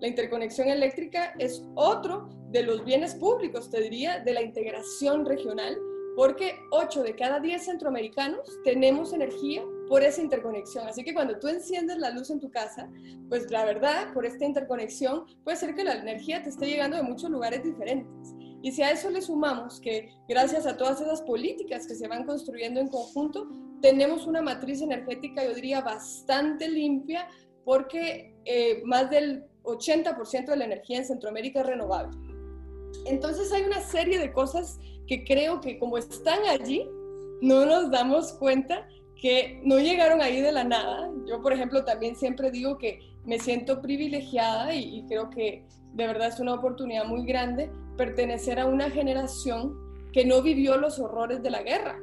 La 0.00 0.08
interconexión 0.08 0.68
eléctrica 0.68 1.34
es 1.38 1.62
otro 1.74 2.30
de 2.50 2.62
los 2.62 2.84
bienes 2.84 3.14
públicos, 3.14 3.70
te 3.70 3.82
diría, 3.82 4.20
de 4.20 4.32
la 4.32 4.42
integración 4.42 5.26
regional, 5.26 5.78
porque 6.16 6.58
8 6.70 7.02
de 7.02 7.14
cada 7.14 7.38
10 7.38 7.64
centroamericanos 7.64 8.40
tenemos 8.64 9.12
energía 9.12 9.62
por 9.90 10.04
esa 10.04 10.22
interconexión. 10.22 10.86
Así 10.86 11.02
que 11.02 11.12
cuando 11.12 11.40
tú 11.40 11.48
enciendes 11.48 11.98
la 11.98 12.10
luz 12.10 12.30
en 12.30 12.38
tu 12.38 12.48
casa, 12.48 12.88
pues 13.28 13.50
la 13.50 13.64
verdad, 13.64 14.14
por 14.14 14.24
esta 14.24 14.44
interconexión, 14.44 15.24
puede 15.42 15.56
ser 15.56 15.74
que 15.74 15.82
la 15.82 15.94
energía 15.94 16.44
te 16.44 16.48
esté 16.48 16.66
llegando 16.66 16.96
de 16.96 17.02
muchos 17.02 17.28
lugares 17.28 17.64
diferentes. 17.64 18.32
Y 18.62 18.70
si 18.70 18.82
a 18.82 18.92
eso 18.92 19.10
le 19.10 19.20
sumamos 19.20 19.80
que 19.80 20.14
gracias 20.28 20.64
a 20.64 20.76
todas 20.76 21.00
esas 21.00 21.22
políticas 21.22 21.88
que 21.88 21.96
se 21.96 22.06
van 22.06 22.24
construyendo 22.24 22.78
en 22.78 22.86
conjunto, 22.86 23.48
tenemos 23.82 24.28
una 24.28 24.40
matriz 24.40 24.80
energética, 24.80 25.42
yo 25.42 25.54
diría, 25.54 25.80
bastante 25.80 26.68
limpia, 26.68 27.26
porque 27.64 28.36
eh, 28.44 28.82
más 28.84 29.10
del 29.10 29.44
80% 29.64 30.46
de 30.46 30.56
la 30.56 30.66
energía 30.66 30.98
en 30.98 31.04
Centroamérica 31.04 31.62
es 31.62 31.66
renovable. 31.66 32.16
Entonces 33.06 33.50
hay 33.52 33.64
una 33.64 33.80
serie 33.80 34.20
de 34.20 34.32
cosas 34.32 34.78
que 35.08 35.24
creo 35.24 35.60
que 35.60 35.80
como 35.80 35.98
están 35.98 36.44
allí, 36.48 36.88
no 37.42 37.66
nos 37.66 37.90
damos 37.90 38.34
cuenta 38.34 38.86
que 39.20 39.60
no 39.64 39.78
llegaron 39.78 40.22
ahí 40.22 40.40
de 40.40 40.50
la 40.50 40.64
nada. 40.64 41.10
Yo, 41.26 41.42
por 41.42 41.52
ejemplo, 41.52 41.84
también 41.84 42.16
siempre 42.16 42.50
digo 42.50 42.78
que 42.78 43.00
me 43.24 43.38
siento 43.38 43.82
privilegiada 43.82 44.74
y, 44.74 45.04
creo 45.06 45.28
que 45.28 45.64
de 45.92 46.06
verdad 46.06 46.28
es 46.28 46.40
una 46.40 46.54
oportunidad 46.54 47.04
muy 47.04 47.26
grande 47.26 47.70
pertenecer 47.96 48.58
a 48.58 48.66
una 48.66 48.90
generación 48.90 49.76
que 50.12 50.24
no 50.24 50.40
vivió 50.40 50.76
los 50.76 50.98
horrores 50.98 51.42
de 51.42 51.50
la 51.50 51.62
guerra. 51.62 51.98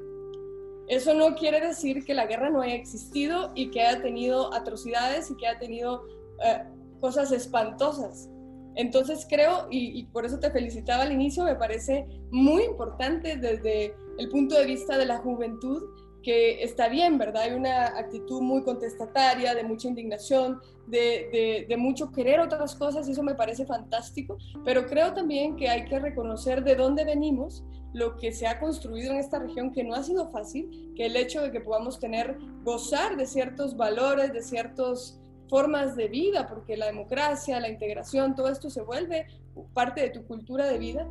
Eso 0.88 1.14
no 1.14 1.36
quiere 1.36 1.60
decir 1.60 2.06
que 2.06 2.14
la 2.14 2.28
guerra 2.28 2.50
no 2.50 2.62
haya 2.62 2.76
existido 2.76 3.52
y 3.56 3.72
que 3.72 3.82
haya 3.82 4.02
tenido 4.02 4.54
atrocidades 4.54 5.32
y 5.32 5.36
que 5.36 5.48
haya 5.48 5.60
tenido 5.60 6.04
eh, 6.46 6.64
cosas 7.02 7.32
espantosas. 7.32 8.30
Entonces 8.76 9.26
creo, 9.28 9.68
y, 9.72 10.04
por 10.06 10.24
eso 10.24 10.38
te 10.38 10.52
felicitaba 10.52 11.02
al 11.02 11.12
inicio, 11.12 11.44
me 11.44 11.56
parece 11.56 12.06
muy 12.30 12.64
importante 12.64 13.36
desde 13.36 13.96
el 14.20 14.30
punto 14.30 14.56
de 14.56 14.66
vista 14.66 15.00
de 15.00 15.08
la 15.08 15.18
juventud, 15.18 15.82
que 16.24 16.64
está 16.64 16.90
bien, 16.90 17.18
¿verdad? 17.18 17.44
Hay 17.44 17.54
una 17.54 17.88
actitud 17.98 18.42
muy 18.42 18.64
contestataria, 18.64 19.56
de 19.56 19.64
mucha 19.64 19.88
indignación, 19.88 20.60
de, 20.88 21.76
mucho 21.78 22.12
querer 22.12 22.40
otras 22.40 22.76
cosas, 22.76 23.08
y 23.08 23.12
eso 23.12 23.24
me 23.24 23.36
parece 23.36 23.66
fantástico, 23.66 24.38
pero 24.66 24.86
creo 24.86 25.14
también 25.14 25.56
que 25.56 25.70
hay 25.70 25.86
que 25.86 26.00
reconocer 26.00 26.64
de 26.64 26.76
dónde 26.76 27.06
venimos, 27.06 27.64
lo 27.94 28.18
que 28.18 28.32
se 28.32 28.46
ha 28.46 28.60
construido 28.60 29.14
en 29.14 29.20
esta 29.20 29.40
región, 29.40 29.72
que 29.72 29.84
no 29.84 29.96
ha 29.96 30.04
sido 30.04 30.30
fácil, 30.30 30.94
que 30.96 31.06
el 31.06 31.16
hecho 31.16 31.42
de 31.42 31.52
que 31.52 31.62
podamos 31.62 32.00
tener, 32.00 32.38
gozar 32.64 33.16
de 33.16 33.26
ciertos 33.26 33.76
valores, 33.76 34.34
de 34.34 34.44
ciertos 34.44 35.20
formas 35.50 35.96
de 35.96 36.08
vida, 36.08 36.48
porque 36.48 36.78
la 36.78 36.88
democracia, 36.88 37.60
la 37.60 37.70
integración, 37.70 38.36
todo 38.36 38.50
esto 38.50 38.70
se 38.70 38.82
vuelve 38.82 39.28
parte 39.74 40.02
de 40.02 40.10
tu 40.10 40.26
cultura 40.26 40.66
de 40.68 40.78
vida, 40.78 41.08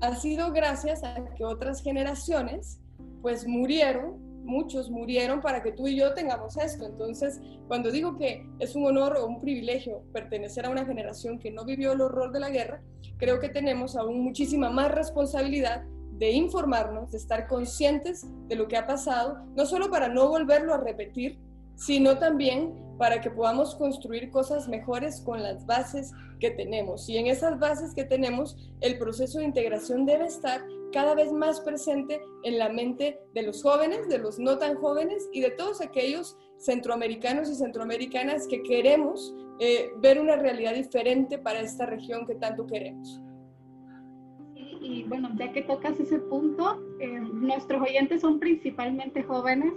ha 0.00 0.14
sido 0.16 0.52
gracias 0.52 1.02
a 1.02 1.24
que 1.34 1.44
otras 1.44 1.82
generaciones 1.82 2.80
pues 3.22 3.46
murieron, 3.46 4.29
muchos 4.42 4.90
murieron 4.90 5.40
para 5.40 5.62
que 5.62 5.72
tú 5.72 5.86
y 5.86 5.96
yo 5.96 6.14
tengamos 6.14 6.56
esto. 6.56 6.86
Entonces, 6.86 7.40
cuando 7.68 7.90
digo 7.90 8.16
que 8.16 8.46
es 8.58 8.74
un 8.74 8.86
honor 8.86 9.16
o 9.16 9.26
un 9.26 9.40
privilegio 9.40 10.02
pertenecer 10.12 10.66
a 10.66 10.70
una 10.70 10.84
generación 10.84 11.38
que 11.38 11.50
no 11.50 11.64
vivió 11.64 11.92
el 11.92 12.00
horror 12.00 12.32
de 12.32 12.40
la 12.40 12.50
guerra, 12.50 12.82
creo 13.18 13.40
que 13.40 13.48
tenemos 13.48 13.96
aún 13.96 14.20
muchísima 14.22 14.70
más 14.70 14.90
responsabilidad 14.90 15.84
de 16.12 16.32
informarnos, 16.32 17.12
de 17.12 17.18
estar 17.18 17.48
conscientes 17.48 18.26
de 18.48 18.56
lo 18.56 18.68
que 18.68 18.76
ha 18.76 18.86
pasado, 18.86 19.38
no 19.56 19.64
solo 19.64 19.90
para 19.90 20.08
no 20.08 20.28
volverlo 20.28 20.74
a 20.74 20.78
repetir, 20.78 21.38
sino 21.76 22.18
también 22.18 22.74
para 22.98 23.22
que 23.22 23.30
podamos 23.30 23.74
construir 23.74 24.30
cosas 24.30 24.68
mejores 24.68 25.22
con 25.22 25.42
las 25.42 25.64
bases 25.64 26.12
que 26.38 26.50
tenemos. 26.50 27.08
Y 27.08 27.16
en 27.16 27.28
esas 27.28 27.58
bases 27.58 27.94
que 27.94 28.04
tenemos, 28.04 28.58
el 28.82 28.98
proceso 28.98 29.38
de 29.38 29.46
integración 29.46 30.04
debe 30.04 30.26
estar 30.26 30.60
cada 30.90 31.14
vez 31.14 31.32
más 31.32 31.60
presente 31.60 32.20
en 32.42 32.58
la 32.58 32.68
mente 32.68 33.18
de 33.34 33.42
los 33.42 33.62
jóvenes, 33.62 34.08
de 34.08 34.18
los 34.18 34.38
no 34.38 34.58
tan 34.58 34.76
jóvenes 34.76 35.28
y 35.32 35.40
de 35.40 35.50
todos 35.50 35.80
aquellos 35.80 36.36
centroamericanos 36.58 37.48
y 37.48 37.54
centroamericanas 37.54 38.46
que 38.46 38.62
queremos 38.62 39.34
eh, 39.58 39.92
ver 39.98 40.20
una 40.20 40.36
realidad 40.36 40.74
diferente 40.74 41.38
para 41.38 41.60
esta 41.60 41.86
región 41.86 42.26
que 42.26 42.34
tanto 42.34 42.66
queremos. 42.66 43.20
Y, 44.82 45.04
bueno, 45.04 45.30
ya 45.36 45.52
que 45.52 45.62
tocas 45.62 46.00
ese 46.00 46.18
punto, 46.18 46.82
eh, 47.00 47.20
nuestros 47.32 47.82
oyentes 47.82 48.22
son 48.22 48.40
principalmente 48.40 49.22
jóvenes 49.22 49.72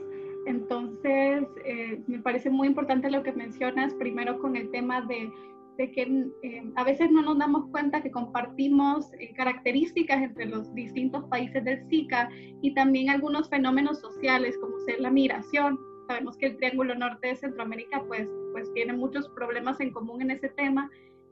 entonces, 0.46 1.46
eh, 1.64 2.02
me 2.08 2.20
parece 2.20 2.50
muy 2.50 2.68
importante 2.68 3.10
lo 3.10 3.24
que 3.24 3.32
mencionas, 3.32 3.94
primero 3.94 4.40
con 4.40 4.56
el 4.56 4.70
tema 4.72 5.02
de, 5.02 5.32
que 5.78 6.32
eh, 6.44 6.64
a 6.76 6.84
veces 6.84 7.12
no 7.12 7.22
nos 7.22 7.38
damos 7.38 7.70
cuenta 7.72 8.02
que 8.02 8.12
compartimos 8.12 9.12
eh, 9.20 9.34
características 9.34 10.22
entre 10.22 10.46
los 10.46 10.74
distintos 10.74 11.24
países 11.26 11.64
del 11.64 11.88
SICA 11.90 12.30
y 12.62 12.74
también 12.74 13.10
algunos 13.10 13.50
fenómenos 13.50 14.00
sociales, 14.00 14.58
como 14.60 14.80
ser 14.80 15.00
la 15.00 15.10
migración. 15.10 15.80
Sabemos 16.08 16.38
que 16.38 16.48
el 16.48 16.58
Triángulo 16.58 16.96
Norte 16.96 17.30
de 17.30 17.36
Centroamérica 17.36 18.04
pues, 18.08 18.28
pues 18.52 18.72
tiene 18.74 18.94
muchos 18.94 19.28
problemas 19.30 19.80
en 19.80 19.92
común 19.92 20.22
en 20.22 20.32
ese 20.32 20.50
tema, 20.50 20.90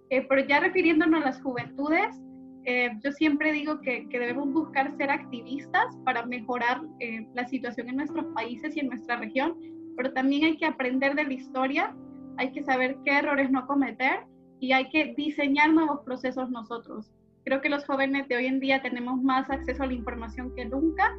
pero 0.09 0.45
ya 0.45 0.59
refiriéndonos 0.59 1.21
a 1.21 1.25
las 1.25 1.41
juventudes, 1.41 2.21
eh, 2.65 2.91
yo 3.03 3.11
siempre 3.11 3.51
digo 3.53 3.81
que, 3.81 4.07
debemos 4.11 4.51
buscar 4.53 4.95
ser 4.95 5.09
activistas 5.09 5.97
para 6.05 6.25
mejorar 6.25 6.81
eh, 6.99 7.25
la 7.33 7.47
situación 7.47 7.89
en 7.89 7.97
nuestros 7.97 8.25
países 8.35 8.75
y 8.75 8.81
en 8.81 8.87
nuestra 8.87 9.15
región, 9.15 9.55
pero 9.97 10.13
también 10.13 10.45
hay 10.45 10.57
que 10.57 10.65
aprender 10.65 11.15
de 11.15 11.23
la 11.23 11.33
historia, 11.33 11.95
hay 12.37 12.51
que 12.51 12.63
saber 12.63 12.97
qué 13.05 13.19
errores 13.19 13.51
no 13.51 13.67
cometer 13.67 14.25
y 14.59 14.73
hay 14.73 14.89
que 14.89 15.13
diseñar 15.15 15.71
nuevos 15.71 16.01
procesos 16.01 16.49
nosotros. 16.49 17.11
Creo 17.45 17.61
que 17.61 17.69
los 17.69 17.85
jóvenes 17.85 18.27
de 18.27 18.37
hoy 18.37 18.45
en 18.45 18.59
día 18.59 18.81
tenemos 18.81 19.21
más 19.21 19.49
acceso 19.49 19.83
a 19.83 19.87
la 19.87 19.93
información 19.93 20.53
que 20.55 20.65
nunca 20.65 21.15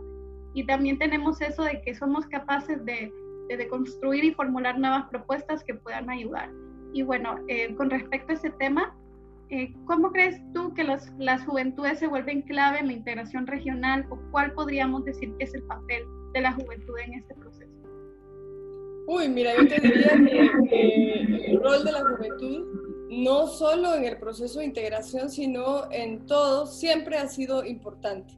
y 0.54 0.64
también 0.66 0.99
tenemos 0.99 1.40
eso 1.40 1.64
de 1.64 1.83
que 1.83 1.95
somos 1.95 2.26
capaces 2.26 2.85
de, 2.85 3.12
de, 3.49 3.69
construir 3.69 4.25
y 4.25 4.35
formular 4.35 4.78
nuevas 4.78 5.09
propuestas 5.11 5.64
que 5.64 5.75
puedan 5.75 6.09
ayudar. 6.11 6.50
Y 6.92 7.02
bueno, 7.02 7.37
eh, 7.49 7.75
con 7.75 7.90
respecto 7.90 8.33
a 8.33 8.37
ese 8.37 8.50
tema, 8.50 8.95
eh, 9.54 9.71
¿Cómo 9.85 10.11
crees 10.12 10.40
tú 10.54 10.73
que 10.73 10.83
las 10.83 11.45
juventudes 11.45 11.99
se 11.99 12.07
vuelven 12.07 12.40
clave 12.40 12.78
en 12.78 12.87
la 12.87 12.95
integración 12.95 13.47
regional 13.47 14.07
o 14.09 14.19
cuál 14.31 14.54
podríamos 14.54 15.04
decir 15.04 15.31
que 15.37 15.45
es 15.45 15.52
el 15.52 15.62
papel 15.64 16.04
de 16.33 16.40
la 16.40 16.52
juventud 16.52 16.99
en 17.04 17.12
este? 17.12 17.35
Uy, 19.06 19.28
mira, 19.28 19.52
yo 19.56 19.68
te 19.68 19.80
diría 19.80 20.11
que, 20.68 21.50
el 21.50 21.61
rol 21.61 21.85
de 21.85 21.92
la 21.92 22.00
juventud, 22.00 22.66
no 23.11 23.47
solo 23.47 23.94
en 23.94 24.04
el 24.04 24.18
proceso 24.18 24.61
de 24.61 24.66
integración, 24.66 25.30
sino 25.30 25.90
en 25.90 26.26
todo, 26.26 26.66
siempre 26.66 27.18
ha 27.18 27.28
sido 27.28 27.64
importante. 27.64 28.35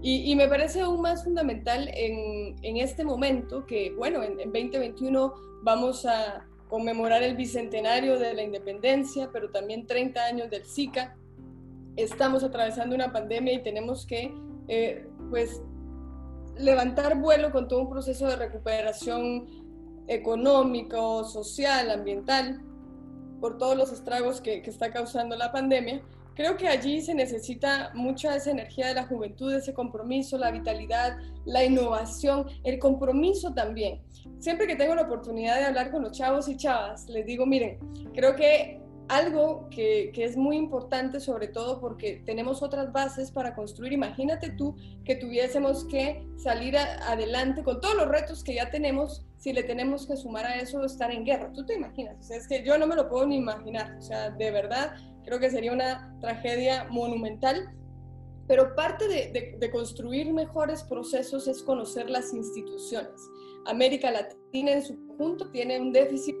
Y, 0.00 0.36
me 0.36 0.46
parece 0.46 0.80
aún 0.80 1.00
más 1.00 1.24
fundamental 1.24 1.90
en, 1.92 2.54
en 2.62 2.76
este 2.76 3.04
momento 3.04 3.66
que, 3.66 3.92
bueno, 3.96 4.22
en, 4.22 4.38
en 4.38 4.52
2021 4.52 5.34
vamos 5.64 6.06
a, 6.06 6.46
conmemorar 6.68 7.22
el 7.22 7.34
bicentenario 7.34 8.18
de 8.18 8.34
la 8.34 8.42
independencia, 8.42 9.30
pero 9.32 9.50
también 9.50 9.86
30 9.86 10.24
años 10.24 10.50
del 10.50 10.64
Zika. 10.64 11.16
Estamos 11.96 12.44
atravesando 12.44 12.94
una 12.94 13.12
pandemia 13.12 13.54
y 13.54 13.62
tenemos 13.62 14.06
que, 14.06 14.32
eh, 14.68 15.08
pues, 15.30 15.62
levantar 16.58 17.18
vuelo 17.18 17.50
con 17.50 17.68
todo 17.68 17.80
un 17.80 17.90
proceso 17.90 18.26
de 18.28 18.36
recuperación 18.36 19.46
económico, 20.08 21.24
social, 21.24 21.90
ambiental, 21.90 22.60
por 23.40 23.58
todos 23.58 23.76
los 23.76 23.92
estragos 23.92 24.40
que, 24.40 24.62
está 24.66 24.90
causando 24.90 25.36
la 25.36 25.52
pandemia. 25.52 26.02
Creo 26.34 26.56
que 26.56 26.68
allí 26.68 27.00
se 27.00 27.14
necesita 27.14 27.90
mucha 27.94 28.36
esa 28.36 28.50
energía 28.50 28.88
de 28.88 28.94
la 28.94 29.06
juventud, 29.06 29.52
ese 29.52 29.74
compromiso, 29.74 30.38
la 30.38 30.50
vitalidad, 30.50 31.16
la 31.44 31.64
innovación, 31.64 32.46
el 32.64 32.78
compromiso 32.78 33.52
también 33.54 34.00
siempre 34.38 34.66
que 34.66 34.76
tengo 34.76 34.94
la 34.94 35.02
oportunidad 35.02 35.56
de 35.56 35.64
hablar 35.64 35.90
con 35.90 36.02
los 36.02 36.12
chavos 36.12 36.48
y 36.48 36.56
chavas, 36.56 37.08
les 37.08 37.26
digo, 37.26 37.46
miren, 37.46 37.78
creo 38.14 38.34
que 38.36 38.80
algo 39.08 39.68
que, 39.70 40.10
que, 40.14 40.24
es 40.24 40.36
muy 40.36 40.56
importante, 40.56 41.20
sobre 41.20 41.48
todo 41.48 41.80
porque 41.80 42.22
tenemos 42.26 42.62
otras 42.62 42.92
bases 42.92 43.30
para 43.30 43.54
construir. 43.54 43.92
Imagínate 43.92 44.50
tú 44.50 44.76
que 45.04 45.16
tuviésemos 45.16 45.84
que 45.86 46.26
salir 46.36 46.76
adelante 46.76 47.62
con 47.62 47.80
todos 47.80 47.96
los 47.96 48.08
retos 48.08 48.44
que 48.44 48.54
ya 48.54 48.70
tenemos, 48.70 49.26
si 49.36 49.52
le 49.52 49.62
tenemos 49.62 50.06
que 50.06 50.16
sumar 50.16 50.46
a 50.46 50.56
eso 50.56 50.84
estar 50.84 51.10
en 51.10 51.24
guerra. 51.24 51.52
¿Tú 51.52 51.64
te 51.64 51.74
imaginas? 51.74 52.16
O 52.20 52.22
sea, 52.22 52.36
es 52.36 52.46
que 52.46 52.62
yo 52.62 52.76
no 52.76 52.86
me 52.86 52.96
lo 52.96 53.08
puedo 53.08 53.26
ni 53.26 53.36
imaginar. 53.36 53.96
O 53.98 54.02
sea, 54.02 54.30
de 54.30 54.50
verdad, 54.50 54.94
creo 55.24 55.40
que 55.40 55.50
sería 55.50 55.72
una 55.72 56.14
tragedia 56.20 56.86
monumental. 56.90 57.74
Pero 58.46 58.74
parte 58.74 59.08
de, 59.08 59.30
de, 59.32 59.56
de 59.58 59.70
construir 59.70 60.32
mejores 60.32 60.82
procesos 60.82 61.48
es 61.48 61.62
conocer 61.62 62.08
las 62.08 62.32
instituciones. 62.32 63.20
América 63.66 64.10
Latina 64.10 64.72
en 64.72 64.82
su 64.82 64.96
conjunto 65.06 65.50
tiene 65.50 65.78
un 65.78 65.92
déficit 65.92 66.34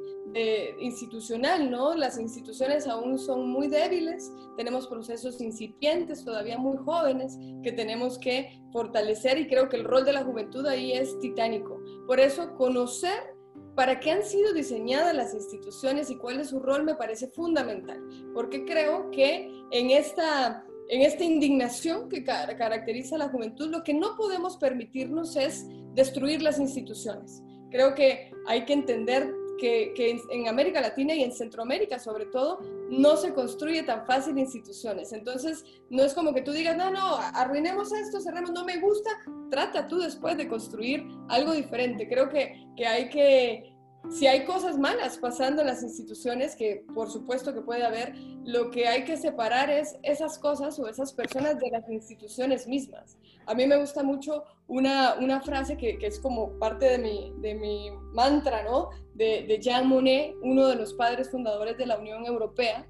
institucional, 0.78 1.70
¿no? 1.70 1.94
Las 1.94 2.18
instituciones 2.18 2.86
aún 2.86 3.18
son 3.18 3.48
muy 3.48 3.68
débiles, 3.68 4.32
tenemos 4.56 4.86
procesos 4.86 5.40
incipientes, 5.40 6.24
todavía 6.24 6.58
muy 6.58 6.76
jóvenes, 6.76 7.38
que 7.62 7.72
tenemos 7.72 8.18
que 8.18 8.60
fortalecer 8.72 9.38
y 9.38 9.48
creo 9.48 9.68
que 9.68 9.76
el 9.76 9.84
rol 9.84 10.04
de 10.04 10.12
la 10.12 10.24
juventud 10.24 10.66
ahí 10.66 10.92
es 10.92 11.18
titánico. 11.18 11.80
Por 12.06 12.20
eso, 12.20 12.54
conocer 12.56 13.36
para 13.74 14.00
qué 14.00 14.10
han 14.10 14.24
sido 14.24 14.52
diseñadas 14.52 15.14
las 15.14 15.34
instituciones 15.34 16.10
y 16.10 16.16
cuál 16.16 16.40
es 16.40 16.48
su 16.48 16.58
rol 16.58 16.82
me 16.84 16.96
parece 16.96 17.28
fundamental, 17.28 18.02
porque 18.34 18.64
creo 18.64 19.10
que 19.10 19.48
en 19.70 19.90
esta, 19.90 20.64
en 20.88 21.02
esta 21.02 21.24
indignación 21.24 22.08
que 22.08 22.24
caracteriza 22.24 23.14
a 23.14 23.18
la 23.18 23.28
juventud, 23.28 23.70
lo 23.70 23.84
que 23.84 23.94
no 23.94 24.16
podemos 24.16 24.56
permitirnos 24.56 25.36
es 25.36 25.64
destruir 25.94 26.42
las 26.42 26.58
instituciones. 26.58 27.42
Creo 27.70 27.94
que 27.94 28.32
hay 28.46 28.64
que 28.64 28.72
entender 28.72 29.32
que, 29.58 30.22
en 30.30 30.48
América 30.48 30.80
Latina 30.80 31.14
y 31.14 31.22
en 31.22 31.32
Centroamérica 31.32 31.98
sobre 31.98 32.26
todo 32.26 32.60
no 32.90 33.16
se 33.16 33.34
construye 33.34 33.82
tan 33.82 34.06
fácil 34.06 34.38
instituciones. 34.38 35.12
Entonces, 35.12 35.64
no 35.90 36.02
es 36.02 36.14
como 36.14 36.32
que 36.32 36.42
tú 36.42 36.52
digas, 36.52 36.76
no, 36.76 36.90
no, 36.90 37.16
arruinemos 37.16 37.92
esto, 37.92 38.20
cerremos, 38.20 38.52
no 38.52 38.64
me 38.64 38.78
gusta, 38.78 39.10
trata 39.50 39.86
tú 39.86 39.98
después 39.98 40.36
de 40.36 40.48
construir 40.48 41.06
algo 41.28 41.52
diferente. 41.52 42.08
Creo 42.08 42.28
que, 42.28 42.66
que 42.76 42.86
hay 42.86 43.08
que 43.10 43.77
si 44.10 44.26
hay 44.26 44.44
cosas 44.44 44.78
malas 44.78 45.18
pasando 45.18 45.60
en 45.60 45.66
las 45.66 45.82
instituciones, 45.82 46.56
que 46.56 46.84
por 46.94 47.10
supuesto 47.10 47.52
que 47.52 47.60
puede 47.60 47.84
haber, 47.84 48.14
lo 48.44 48.70
que 48.70 48.88
hay 48.88 49.04
que 49.04 49.16
separar 49.16 49.70
es 49.70 49.98
esas 50.02 50.38
cosas 50.38 50.78
o 50.78 50.88
esas 50.88 51.12
personas 51.12 51.58
de 51.58 51.70
las 51.70 51.88
instituciones 51.90 52.66
mismas. 52.66 53.18
A 53.46 53.54
mí 53.54 53.66
me 53.66 53.76
gusta 53.76 54.02
mucho 54.02 54.44
una, 54.66 55.14
una 55.14 55.40
frase 55.40 55.76
que, 55.76 55.98
es 56.00 56.18
como 56.20 56.58
parte 56.58 56.86
de 56.86 56.98
mi, 56.98 57.34
de 57.38 57.54
mi 57.54 57.90
mantra, 58.14 58.62
¿no? 58.62 58.90
De 59.14 59.58
Jean 59.60 59.88
Monnet, 59.88 60.34
uno 60.42 60.68
de 60.68 60.76
los 60.76 60.94
padres 60.94 61.30
fundadores 61.30 61.76
de 61.76 61.86
la 61.86 61.98
Unión 61.98 62.24
Europea, 62.24 62.86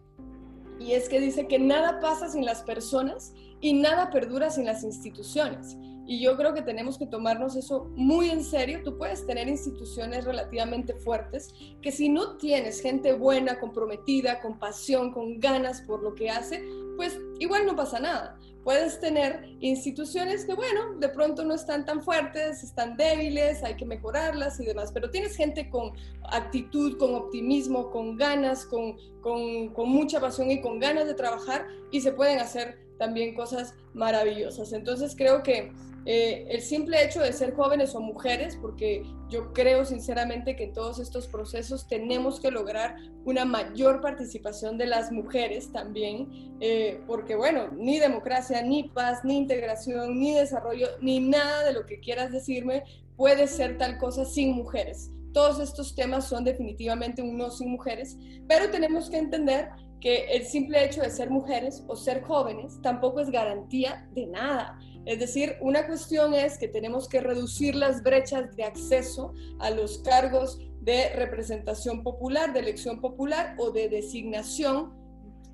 y 0.79 0.93
es 0.93 1.09
que 1.09 1.21
dice 1.21 1.47
que 1.49 1.59
nada 1.59 2.01
pasa 2.01 2.29
sin 2.29 2.45
las 2.45 2.63
personas 2.63 3.33
y 3.61 3.73
nada 3.73 4.11
perdura 4.11 4.51
sin 4.51 4.67
las 4.67 4.85
instituciones. 4.85 5.77
Y 6.11 6.21
yo 6.21 6.39
creo 6.39 6.55
que 6.55 6.63
tenemos 6.63 6.97
que 6.97 7.07
tomarnos 7.07 7.55
eso 7.55 7.93
muy 7.95 8.31
en 8.31 8.43
serio. 8.43 8.81
Tú 8.83 8.97
puedes 8.97 9.27
tener 9.27 9.47
instituciones 9.47 10.25
relativamente 10.25 10.95
fuertes 10.95 11.53
que 11.83 11.93
si 11.93 12.09
no 12.09 12.39
tienes 12.39 12.81
gente 12.81 13.13
buena, 13.13 13.61
comprometida, 13.61 14.41
con 14.41 14.59
pasión, 14.59 15.13
con 15.13 15.39
ganas 15.39 15.83
por 15.83 16.03
lo 16.03 16.15
que 16.15 16.31
hace, 16.31 16.65
pues 16.97 17.21
igual 17.41 17.67
no 17.67 17.77
pasa 17.77 18.01
nada. 18.01 18.39
Puedes 18.65 18.99
tener 19.01 19.55
instituciones 19.61 20.47
que, 20.47 20.55
bueno, 20.55 20.95
de 20.95 21.11
pronto 21.11 21.45
no 21.45 21.55
están 21.55 21.85
tan 21.85 22.03
fuertes, 22.03 22.65
están 22.65 22.97
débiles, 22.97 23.63
hay 23.63 23.77
que 23.77 23.85
mejorarlas 23.85 24.59
y 24.61 24.65
demás, 24.65 24.93
pero 24.93 25.11
tienes 25.11 25.37
gente 25.37 25.69
con 25.69 25.93
actitud, 26.31 26.97
con 26.97 27.15
optimismo, 27.15 27.91
con 27.91 28.17
ganas, 28.17 28.65
con, 28.65 28.97
con, 29.21 29.75
con 29.75 29.91
mucha 29.91 30.21
pasión 30.21 30.51
y 30.51 30.63
con 30.63 30.79
ganas 30.79 31.07
de 31.07 31.13
trabajar 31.13 31.67
y 31.91 32.01
se 32.01 32.13
pueden 32.13 32.39
hacer 32.39 32.79
también 32.99 33.35
cosas 33.35 33.75
maravillosas. 33.95 34.73
Entonces 34.73 35.15
creo 35.17 35.43
que 35.43 35.71
eh, 36.11 36.47
el 36.49 36.63
simple 36.63 37.05
hecho 37.05 37.21
de 37.21 37.35
ser 37.35 37.53
jóvenes 37.53 37.95
o 37.95 38.01
mujeres, 38.01 38.57
porque 38.57 39.03
yo 39.29 39.53
creo 39.53 39.85
sinceramente 39.85 40.57
que 40.57 40.65
en 40.65 40.73
todos 40.73 40.99
estos 41.01 41.27
procesos 41.27 41.87
tenemos 41.87 42.41
que 42.41 42.51
lograr 42.51 42.97
una 43.27 43.45
mayor 43.45 44.01
participación 44.01 44.79
de 44.79 44.87
las 44.87 45.13
mujeres 45.13 45.71
también, 45.71 46.57
eh, 46.61 47.03
porque 47.07 47.37
bueno, 47.37 47.69
ni 47.73 47.99
democracia, 47.99 48.63
ni 48.63 48.85
paz, 48.85 49.23
ni 49.23 49.37
integración, 49.37 50.19
ni 50.19 50.33
desarrollo, 50.33 50.87
ni 51.03 51.21
nada 51.21 51.65
de 51.65 51.75
lo 51.75 51.85
que 51.85 52.01
quieras 52.01 52.33
decirme 52.33 52.85
puede 53.19 53.47
ser 53.47 53.77
tal 53.77 53.99
cosa 53.99 54.25
sin 54.25 54.53
mujeres. 54.53 55.11
Todos 55.35 55.61
estos 55.61 55.95
temas 55.95 56.27
son 56.27 56.43
definitivamente 56.43 57.21
un 57.21 57.37
no 57.37 57.51
sin 57.51 57.71
mujeres, 57.71 58.17
pero 58.49 58.71
tenemos 58.71 59.11
que 59.11 59.19
entender 59.19 59.69
que 60.01 60.25
el 60.31 60.45
simple 60.47 60.85
hecho 60.85 61.03
de 61.03 61.11
ser 61.11 61.29
mujeres 61.29 61.85
o 61.87 61.97
ser 61.97 62.23
jóvenes 62.23 62.81
tampoco 62.81 63.21
es 63.21 63.31
garantía 63.31 64.09
de 64.15 64.27
nada. 64.27 64.79
Es 65.07 65.19
decir, 65.19 65.57
una 65.61 65.87
cuestión 65.87 66.35
es 66.35 66.59
que 66.59 66.69
tenemos 66.69 67.09
que 67.09 67.21
reducir 67.21 67.75
las 67.75 68.03
brechas 68.03 68.55
de 68.57 68.65
acceso 68.65 69.33
a 69.59 69.71
los 69.71 69.99
cargos 69.99 70.59
de 70.81 71.11
representación 71.15 72.03
popular, 72.03 72.53
de 72.53 72.61
elección 72.61 73.01
popular 73.01 73.55
o 73.59 73.71
de 73.71 73.89
designación 73.89 74.93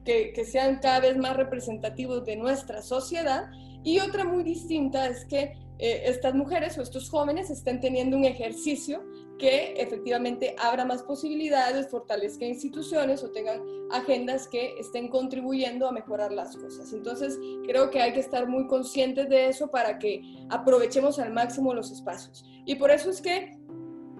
que, 0.04 0.44
sean 0.44 0.78
cada 0.80 1.00
vez 1.00 1.16
más 1.16 1.37
representativos 1.37 2.24
de 2.24 2.37
nuestra 2.37 2.83
sociedad. 2.83 3.50
Y 3.83 4.00
otra 4.00 4.24
muy 4.24 4.42
distinta 4.44 5.07
es 5.09 5.24
que 5.24 5.54
eh, 5.78 6.02
estas 6.06 6.34
mujeres 6.34 6.78
o 6.78 6.82
estos 6.82 7.10
jóvenes 7.10 7.50
estén 7.50 7.80
teniendo 7.80 8.16
un 8.16 8.24
ejercicio 8.24 9.02
que 9.38 9.74
efectivamente 9.76 10.54
abra 10.58 10.84
más 10.84 11.02
posibilidades, 11.02 11.88
fortalezca 11.88 12.44
instituciones 12.44 13.24
o 13.24 13.30
tengan 13.30 13.60
agendas 13.90 14.46
que 14.46 14.74
estén 14.78 15.08
contribuyendo 15.08 15.88
a 15.88 15.92
mejorar 15.92 16.32
las 16.32 16.56
cosas. 16.56 16.92
Entonces, 16.92 17.38
creo 17.66 17.90
que 17.90 18.00
hay 18.00 18.12
que 18.12 18.20
estar 18.20 18.48
muy 18.48 18.66
conscientes 18.68 19.28
de 19.28 19.48
eso 19.48 19.68
para 19.68 19.98
que 19.98 20.22
aprovechemos 20.50 21.18
al 21.18 21.32
máximo 21.32 21.74
los 21.74 21.90
espacios. 21.90 22.44
Y 22.64 22.76
por 22.76 22.92
eso 22.92 23.10
es 23.10 23.20
que 23.20 23.58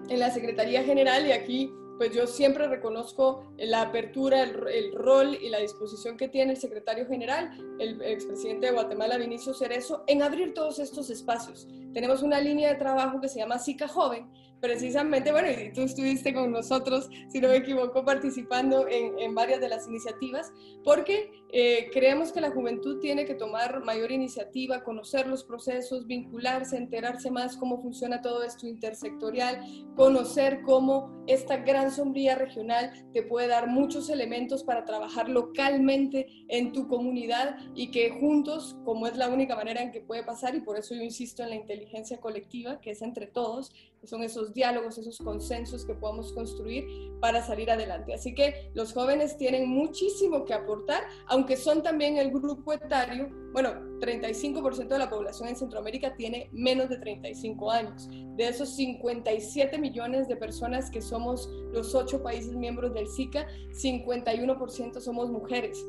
en 0.09 0.19
la 0.19 0.31
Secretaría 0.31 0.83
General, 0.83 1.25
y 1.25 1.31
aquí 1.31 1.71
pues 1.97 2.13
yo 2.13 2.27
siempre 2.27 2.67
reconozco 2.67 3.45
la 3.57 3.81
apertura, 3.81 4.43
el, 4.43 4.93
rol 4.93 5.37
y 5.41 5.49
la 5.49 5.59
disposición 5.59 6.17
que 6.17 6.27
tiene 6.27 6.51
el 6.51 6.57
secretario 6.57 7.07
general, 7.07 7.51
el, 7.79 8.01
expresidente 8.01 8.67
de 8.67 8.73
Guatemala, 8.73 9.17
Vinicio 9.17 9.53
Cerezo, 9.53 10.03
en 10.07 10.21
abrir 10.21 10.53
todos 10.53 10.79
estos 10.79 11.09
espacios. 11.09 11.67
Tenemos 11.93 12.21
una 12.21 12.41
línea 12.41 12.69
de 12.69 12.75
trabajo 12.75 13.21
que 13.21 13.29
se 13.29 13.39
llama 13.39 13.59
SICA 13.59 13.87
Joven, 13.87 14.29
precisamente, 14.65 15.31
bueno, 15.31 15.47
y 15.51 15.71
tú 15.73 15.81
estuviste 15.81 16.33
con 16.33 16.51
nosotros, 16.51 17.07
si 17.27 17.39
no 17.39 17.49
me 17.49 17.57
equivoco, 17.57 18.03
participando 18.03 18.87
en, 18.89 19.35
varias 19.35 19.61
de 19.61 19.69
las 19.69 19.87
iniciativas, 19.87 20.51
porque 20.83 21.43
eh, 21.51 21.89
creemos 21.93 22.31
que 22.31 22.41
la 22.41 22.49
juventud 22.49 22.99
tiene 22.99 23.25
que 23.25 23.35
tomar 23.35 23.83
mayor 23.83 24.11
iniciativa, 24.11 24.83
conocer 24.83 25.27
los 25.27 25.43
procesos, 25.43 26.07
vincularse, 26.07 26.77
enterarse 26.77 27.29
más 27.29 27.57
cómo 27.57 27.79
funciona 27.79 28.23
todo 28.23 28.41
esto 28.41 28.65
intersectorial, 28.65 29.61
conocer 29.95 30.63
cómo 30.63 31.23
esta 31.27 31.57
gran 31.57 31.91
sombría 31.91 32.33
regional 32.33 32.91
te 33.13 33.21
puede 33.21 33.47
dar 33.47 33.67
muchos 33.67 34.09
elementos 34.09 34.63
para 34.63 34.83
trabajar 34.83 35.29
localmente 35.29 36.25
en 36.47 36.71
tu 36.71 36.87
comunidad 36.87 37.57
y 37.75 37.91
que 37.91 38.09
juntos, 38.09 38.77
como 38.83 39.05
es 39.05 39.15
la 39.15 39.29
única 39.29 39.55
manera 39.55 39.83
en 39.83 39.91
que 39.91 40.01
puede 40.01 40.23
pasar, 40.23 40.55
y 40.55 40.61
por 40.61 40.79
eso 40.79 40.95
yo 40.95 41.03
insisto 41.03 41.43
en 41.43 41.49
la 41.49 41.55
inteligencia 41.55 42.19
colectiva, 42.19 42.81
que 42.81 42.91
es 42.91 43.03
entre 43.03 43.27
todos, 43.27 43.71
son 44.05 44.23
esos 44.23 44.53
diálogos, 44.53 44.97
esos 44.97 45.17
consensos 45.17 45.85
que 45.85 45.93
podamos 45.93 46.33
construir 46.33 46.85
para 47.19 47.43
salir 47.43 47.71
adelante. 47.71 48.13
Así 48.13 48.33
que 48.33 48.71
los 48.73 48.93
jóvenes 48.93 49.37
tienen 49.37 49.67
muchísimo 49.67 50.45
que 50.45 50.53
aportar, 50.53 51.03
aunque 51.27 51.57
son 51.57 51.83
también 51.83 52.17
el 52.17 52.31
grupo 52.31 52.73
etario, 52.73 53.29
bueno, 53.53 53.71
35% 53.99 54.87
de 54.87 54.99
la 54.99 55.09
población 55.09 55.47
en 55.49 55.55
Centroamérica 55.55 56.15
tiene 56.15 56.49
menos 56.51 56.89
de 56.89 56.97
35 56.97 57.71
años. 57.71 58.09
De 58.35 58.47
esos 58.47 58.75
57 58.75 59.77
millones 59.77 60.27
de 60.27 60.35
personas 60.35 60.91
que 60.91 61.01
somos 61.01 61.49
los 61.71 61.95
ocho 61.95 62.21
países 62.21 62.53
miembros 62.53 62.93
del 62.93 63.07
SICA, 63.07 63.47
51% 63.71 64.99
somos 64.99 65.31
mujeres. 65.31 65.83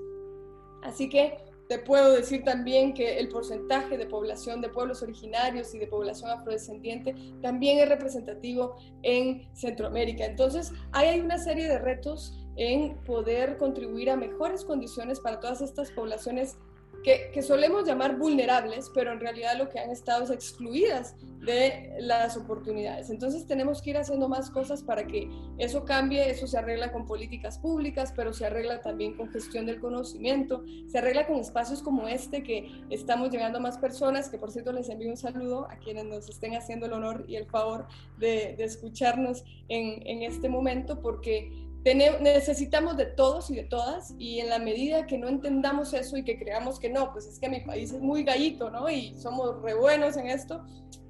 Así 0.82 1.08
que 1.08 1.36
te 1.68 1.78
puedo 1.78 2.12
decir 2.12 2.44
también 2.44 2.94
que 2.94 3.18
el 3.18 3.28
porcentaje 3.28 3.98
de 3.98 4.06
población 4.06 4.60
de 4.60 4.68
pueblos 4.68 5.02
originarios 5.02 5.74
y 5.74 5.78
de 5.78 5.86
población 5.86 6.30
afrodescendiente 6.30 7.14
también 7.42 7.78
es 7.78 7.88
representativo 7.88 8.76
en 9.02 9.48
Centroamérica. 9.54 10.24
Entonces, 10.24 10.72
hay 10.92 11.20
una 11.20 11.38
serie 11.38 11.68
de 11.68 11.78
retos 11.78 12.38
en 12.56 12.96
poder 13.04 13.56
contribuir 13.58 14.10
a 14.10 14.16
mejores 14.16 14.64
condiciones 14.64 15.20
para 15.20 15.40
todas 15.40 15.60
estas 15.60 15.90
poblaciones 15.90 16.56
que, 17.02 17.42
solemos 17.42 17.86
llamar 17.86 18.18
vulnerables, 18.18 18.90
pero 18.92 19.12
en 19.12 19.20
realidad 19.20 19.56
lo 19.56 19.68
que 19.68 19.78
han 19.78 19.90
estado 19.90 20.24
es 20.24 20.30
excluidas 20.30 21.14
de 21.40 21.94
las 22.00 22.36
oportunidades. 22.36 23.10
Entonces 23.10 23.46
tenemos 23.46 23.80
que 23.80 23.90
ir 23.90 23.98
haciendo 23.98 24.28
más 24.28 24.50
cosas 24.50 24.82
para 24.82 25.06
que 25.06 25.30
eso 25.58 25.84
cambie, 25.84 26.28
eso 26.28 26.46
se 26.46 26.58
arregla 26.58 26.92
con 26.92 27.06
políticas 27.06 27.58
públicas, 27.58 28.12
pero 28.16 28.32
se 28.32 28.46
arregla 28.46 28.80
también 28.80 29.16
con 29.16 29.28
gestión 29.30 29.66
del 29.66 29.78
conocimiento, 29.78 30.64
se 30.88 30.98
arregla 30.98 31.26
con 31.26 31.36
espacios 31.36 31.82
como 31.82 32.08
este 32.08 32.42
que 32.42 32.68
estamos 32.90 33.30
llegando 33.30 33.58
a 33.58 33.60
más 33.60 33.78
personas, 33.78 34.28
que 34.28 34.38
por 34.38 34.50
cierto 34.50 34.72
les 34.72 34.88
envío 34.88 35.10
un 35.10 35.16
saludo 35.16 35.68
a 35.70 35.76
quienes 35.76 36.06
nos 36.06 36.28
estén 36.28 36.56
haciendo 36.56 36.86
el 36.86 36.92
honor 36.92 37.24
y 37.28 37.36
el 37.36 37.46
favor 37.46 37.86
de, 38.18 38.56
escucharnos 38.58 39.44
en, 39.68 40.04
en 40.06 40.22
este 40.22 40.48
momento, 40.48 41.00
porque 41.00 41.65
necesitamos 41.94 42.96
de 42.96 43.06
todos 43.06 43.50
y 43.50 43.56
de 43.56 43.64
todas 43.64 44.14
y 44.18 44.40
en 44.40 44.48
la 44.48 44.58
medida 44.58 45.06
que 45.06 45.18
no 45.18 45.28
entendamos 45.28 45.94
eso 45.94 46.16
y 46.16 46.24
que 46.24 46.38
creamos 46.38 46.80
que 46.80 46.88
no, 46.88 47.12
pues 47.12 47.26
es 47.26 47.38
que 47.38 47.48
mi 47.48 47.60
país 47.60 47.92
es 47.92 48.00
muy 48.00 48.24
gallito, 48.24 48.70
¿no? 48.70 48.90
Y 48.90 49.14
somos 49.14 49.62
re 49.62 49.74
buenos 49.74 50.16
en 50.16 50.26
esto, 50.26 50.64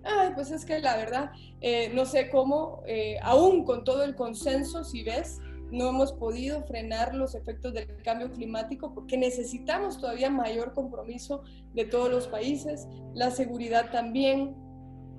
ay, 0.05 0.33
pues 0.35 0.51
es 0.51 0.65
que 0.65 0.79
la 0.81 0.97
verdad, 0.97 1.31
eh, 1.61 1.91
no 1.95 2.05
sé 2.05 2.29
cómo, 2.31 2.83
eh, 2.87 3.19
aún 3.23 3.65
con 3.65 3.85
todo 3.85 4.05
el 4.05 4.15
consenso, 4.15 4.85
si 4.85 5.03
ves, 5.03 5.39
no 5.71 5.89
hemos 5.89 6.13
podido 6.13 6.63
frenar 6.65 7.15
los 7.15 7.35
efectos 7.35 7.75
del 7.75 8.03
cambio 8.03 8.31
climático 8.31 8.95
porque 8.95 9.17
necesitamos 9.17 9.99
todavía 9.99 10.31
mayor 10.31 10.75
compromiso 10.75 11.43
de 11.75 11.85
todos 11.85 12.11
los 12.11 12.29
países, 12.29 12.87
la 13.15 13.31
seguridad 13.31 13.91
también, 13.91 14.55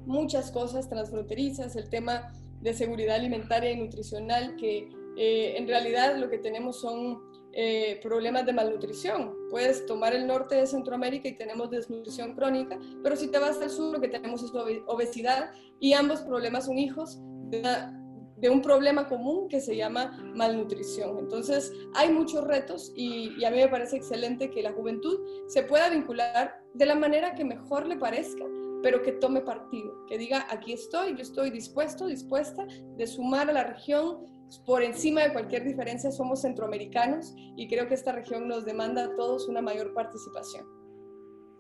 muchas 0.05 0.51
cosas 0.51 0.87
transfronterizas, 0.87 1.75
el 1.75 1.89
tema 1.89 2.31
de 2.61 2.73
seguridad 2.73 3.15
alimentaria 3.15 3.71
y 3.71 3.77
nutricional 3.77 4.55
que 4.55 4.89
eh, 5.17 5.55
en 5.57 5.67
realidad 5.67 6.15
lo 6.17 6.29
que 6.29 6.37
tenemos 6.37 6.79
son 6.79 7.21
eh, 7.53 7.99
problemas 8.03 8.45
de 8.45 8.53
malnutrición. 8.53 9.33
Puedes 9.49 9.85
tomar 9.87 10.13
el 10.13 10.27
norte 10.27 10.55
de 10.55 10.67
Centroamérica 10.67 11.27
y 11.27 11.37
tenemos 11.37 11.71
desnutrición 11.71 12.35
crónica, 12.35 12.77
pero 13.01 13.15
si 13.15 13.29
te 13.29 13.39
vas 13.39 13.59
al 13.59 13.71
sur 13.71 13.93
lo 13.93 13.99
que 13.99 14.09
tenemos 14.09 14.43
es 14.43 14.51
obesidad 14.85 15.51
y 15.79 15.93
ambos 15.93 16.21
problemas 16.21 16.65
son 16.65 16.77
hijos 16.77 17.19
de, 17.49 18.49
un 18.49 18.61
problema 18.61 19.07
común 19.07 19.47
que 19.47 19.59
se 19.59 19.75
llama 19.75 20.31
malnutrición. 20.35 21.17
Entonces 21.17 21.73
hay 21.95 22.11
muchos 22.11 22.43
retos 22.43 22.93
y, 22.95 23.33
y 23.39 23.45
a 23.45 23.49
mí 23.49 23.57
me 23.57 23.67
parece 23.69 23.97
excelente 23.97 24.51
que 24.51 24.61
la 24.61 24.73
juventud 24.73 25.19
se 25.47 25.63
pueda 25.63 25.89
vincular 25.89 26.61
de 26.75 26.85
la 26.85 26.93
manera 26.93 27.33
que 27.33 27.43
mejor 27.43 27.87
le 27.87 27.97
parezca 27.97 28.45
pero 28.83 29.01
que 29.01 29.13
tome 29.13 29.41
partido, 29.41 30.05
que 30.05 30.17
diga, 30.17 30.45
aquí 30.49 30.73
estoy, 30.73 31.15
yo 31.15 31.21
estoy 31.21 31.49
dispuesto, 31.49 32.05
dispuesta 32.05 32.65
de 32.95 33.07
sumar 33.07 33.49
a 33.49 33.53
la 33.53 33.63
región, 33.63 34.19
por 34.65 34.83
encima 34.83 35.21
de 35.21 35.33
cualquier 35.33 35.63
diferencia 35.63 36.11
somos 36.11 36.41
centroamericanos 36.41 37.33
y 37.55 37.67
creo 37.67 37.87
que 37.87 37.95
esta 37.95 38.11
región 38.11 38.47
nos 38.47 38.65
demanda 38.65 39.05
a 39.05 39.15
todos 39.15 39.47
una 39.47 39.61
mayor 39.61 39.93
participación. 39.93 40.65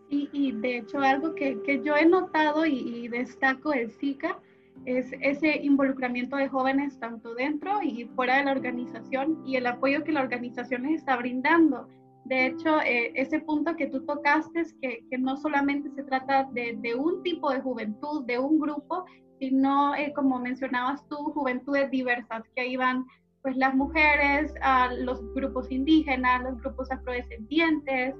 Y, 0.09 0.53
de 0.53 0.77
hecho 0.77 0.99
algo 0.99 1.35
que, 1.35 1.61
que 1.63 1.83
yo 1.83 1.97
he 1.97 2.05
notado 2.05 2.65
y, 2.65 2.79
y, 2.79 3.07
destaco 3.09 3.71
del 3.71 3.91
SICA 3.91 4.39
es 4.85 5.11
ese 5.19 5.57
involucramiento 5.57 6.37
de 6.37 6.47
jóvenes 6.47 6.97
tanto 6.97 7.35
dentro 7.35 7.81
y 7.83 8.05
fuera 8.15 8.37
de 8.37 8.45
la 8.45 8.51
organización 8.51 9.43
y 9.45 9.57
el 9.57 9.67
apoyo 9.67 10.05
que 10.05 10.13
la 10.13 10.21
organización 10.21 10.83
les 10.83 11.01
está 11.01 11.17
brindando. 11.17 11.89
De 12.23 12.47
hecho, 12.47 12.81
eh, 12.81 13.11
ese 13.15 13.39
punto 13.39 13.75
que 13.75 13.87
tú 13.87 14.05
tocaste 14.05 14.61
es 14.61 14.73
que, 14.81 15.05
que 15.09 15.17
no 15.17 15.37
solamente 15.37 15.89
se 15.91 16.03
trata 16.03 16.47
de, 16.51 16.77
de, 16.81 16.95
un 16.95 17.23
tipo 17.23 17.51
de 17.51 17.61
juventud, 17.61 18.25
de 18.25 18.37
un 18.37 18.59
grupo, 18.59 19.05
sino, 19.39 19.95
eh, 19.95 20.13
como 20.15 20.39
mencionabas 20.39 21.07
tú, 21.09 21.15
juventudes 21.33 21.89
diversas, 21.91 22.43
que 22.55 22.61
ahí 22.61 22.77
van 22.77 23.05
pues 23.41 23.55
las 23.55 23.73
mujeres, 23.75 24.53
a 24.61 24.91
los 24.93 25.21
grupos 25.33 25.71
indígenas, 25.71 26.43
los 26.43 26.59
grupos 26.61 26.91
afrodescendientes, 26.91 28.15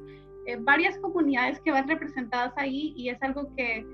eh, 0.46 0.58
varias 0.60 0.98
comunidades 1.00 1.60
que 1.62 1.72
van 1.72 1.88
representadas 1.88 2.54
ahí 2.56 2.94
y 2.96 3.10
es 3.10 3.22
algo 3.22 3.54
que, 3.56 3.86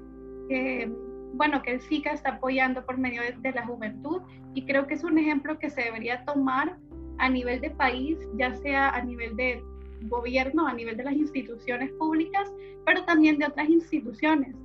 bueno, 1.34 1.62
que 1.64 1.72
el 1.72 1.82
SICA 1.82 2.12
está 2.12 2.34
apoyando 2.34 2.86
por 2.86 2.98
medio 2.98 3.22
de, 3.24 3.36
de, 3.40 3.52
la 3.52 3.66
juventud 3.66 4.22
y 4.54 4.66
creo 4.66 4.86
que 4.86 4.94
es 4.94 5.04
un 5.04 5.18
ejemplo 5.18 5.58
que 5.58 5.72
se 5.72 5.82
debería 5.82 6.24
tomar 6.26 6.78
a 7.18 7.30
nivel 7.30 7.62
de 7.62 7.72
país, 7.72 8.20
ya 8.38 8.54
sea 8.58 8.90
a 8.90 9.02
nivel 9.02 9.36
de 9.36 9.64
gobierno, 10.10 10.68
a 10.68 10.74
nivel 10.74 10.98
de 10.98 11.04
las 11.04 11.14
instituciones 11.14 11.92
públicas, 11.94 12.52
pero 12.86 13.04
también 13.06 13.38
de 13.38 13.46
otras 13.46 13.70
instituciones. 13.70 14.56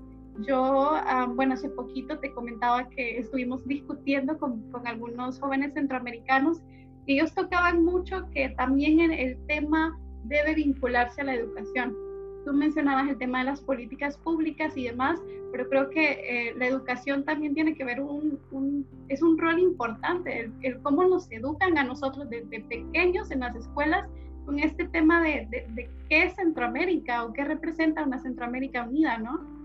Yo, 0.46 0.90
ah, 0.92 1.26
bueno, 1.34 1.54
hace 1.54 1.68
poquito 1.70 2.18
te 2.18 2.32
comentaba 2.32 2.88
que 2.90 3.18
estuvimos 3.18 3.66
discutiendo 3.66 4.38
con, 4.38 4.70
con 4.70 4.86
algunos 4.86 5.40
jóvenes 5.40 5.74
centroamericanos 5.74 6.60
y 7.06 7.14
ellos 7.14 7.34
tocaban 7.34 7.84
mucho 7.84 8.28
que 8.32 8.50
también 8.50 9.10
el 9.10 9.36
tema 9.46 9.98
debe 10.24 10.54
vincularse 10.54 11.22
a 11.22 11.24
la 11.24 11.34
educación. 11.34 11.96
Tú 12.44 12.52
mencionabas 12.52 13.08
el 13.08 13.18
tema 13.18 13.40
de 13.40 13.46
las 13.46 13.60
políticas 13.60 14.16
públicas 14.18 14.76
y 14.76 14.84
demás, 14.84 15.20
pero 15.50 15.68
creo 15.68 15.90
que 15.90 16.10
eh, 16.12 16.54
la 16.56 16.66
educación 16.66 17.24
también 17.24 17.54
tiene 17.54 17.74
que 17.74 17.84
ver 17.84 18.00
un, 18.00 18.38
un 18.52 18.86
es 19.08 19.22
un 19.22 19.38
rol 19.38 19.58
importante, 19.58 20.50
el, 20.62 20.80
cómo 20.82 21.04
nos 21.04 21.30
educan 21.32 21.78
a 21.78 21.84
nosotros 21.84 22.28
desde 22.30 22.60
pequeños 22.60 23.30
en 23.30 23.40
las 23.40 23.56
escuelas 23.56 24.08
con 24.44 24.58
este 24.58 24.86
tema 24.88 25.22
de, 25.22 25.46
de 25.50 25.90
qué 26.08 26.24
es 26.24 26.36
Centroamérica 26.36 27.24
o 27.24 27.32
qué 27.32 27.44
representa 27.44 28.04
una 28.04 28.18
Centroamérica 28.18 28.84
unida, 28.84 29.18
¿no? 29.18 29.57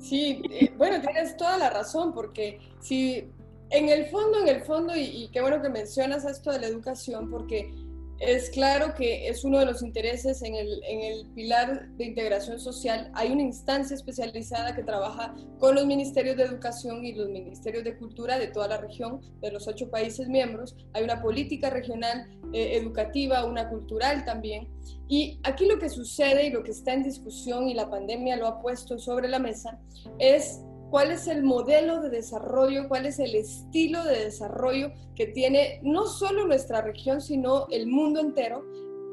Sí, 0.00 0.42
eh, 0.50 0.72
bueno, 0.76 1.00
tienes 1.00 1.36
toda 1.36 1.58
la 1.58 1.70
razón, 1.70 2.12
porque 2.12 2.58
si 2.80 3.30
en 3.70 3.88
el 3.88 4.06
fondo, 4.06 4.40
en 4.40 4.48
el 4.48 4.62
fondo, 4.62 4.96
y, 4.96 5.02
y, 5.02 5.28
qué 5.28 5.40
bueno 5.40 5.62
que 5.62 5.68
mencionas 5.68 6.24
esto 6.24 6.50
de 6.50 6.58
la 6.58 6.66
educación, 6.66 7.30
porque 7.30 7.72
es 8.20 8.50
claro 8.50 8.94
que 8.94 9.28
es 9.28 9.44
uno 9.44 9.58
de 9.58 9.64
los 9.64 9.82
intereses 9.82 10.42
en 10.42 10.54
el, 10.54 10.80
en 10.86 11.00
el 11.00 11.26
pilar 11.34 11.88
de 11.96 12.04
integración 12.04 12.60
social. 12.60 13.10
Hay 13.14 13.32
una 13.32 13.42
instancia 13.42 13.94
especializada 13.94 14.76
que 14.76 14.82
trabaja 14.82 15.34
con 15.58 15.74
los 15.74 15.86
ministerios 15.86 16.36
de 16.36 16.44
educación 16.44 17.04
y 17.04 17.14
los 17.14 17.30
ministerios 17.30 17.82
de 17.82 17.96
cultura 17.96 18.38
de 18.38 18.48
toda 18.48 18.68
la 18.68 18.76
región, 18.76 19.20
de 19.40 19.50
los 19.50 19.66
ocho 19.66 19.90
países 19.90 20.28
miembros. 20.28 20.76
Hay 20.92 21.02
una 21.02 21.22
política 21.22 21.70
regional 21.70 22.28
eh, 22.52 22.76
educativa, 22.76 23.46
una 23.46 23.70
cultural 23.70 24.24
también. 24.26 24.68
Y 25.08 25.40
aquí 25.42 25.64
lo 25.66 25.78
que 25.78 25.88
sucede 25.88 26.46
y 26.46 26.50
lo 26.50 26.62
que 26.62 26.72
está 26.72 26.92
en 26.92 27.02
discusión 27.02 27.68
y 27.68 27.74
la 27.74 27.88
pandemia 27.88 28.36
lo 28.36 28.46
ha 28.46 28.60
puesto 28.60 28.98
sobre 28.98 29.28
la 29.28 29.38
mesa 29.38 29.78
es 30.18 30.60
cuál 30.90 31.12
es 31.12 31.28
el 31.28 31.42
modelo 31.42 32.00
de 32.00 32.10
desarrollo, 32.10 32.88
cuál 32.88 33.06
es 33.06 33.18
el 33.18 33.34
estilo 33.34 34.04
de 34.04 34.24
desarrollo 34.24 34.92
que 35.14 35.26
tiene 35.26 35.80
no 35.82 36.06
solo 36.06 36.46
nuestra 36.46 36.82
región, 36.82 37.20
sino 37.20 37.66
el 37.70 37.86
mundo 37.86 38.20
entero. 38.20 38.64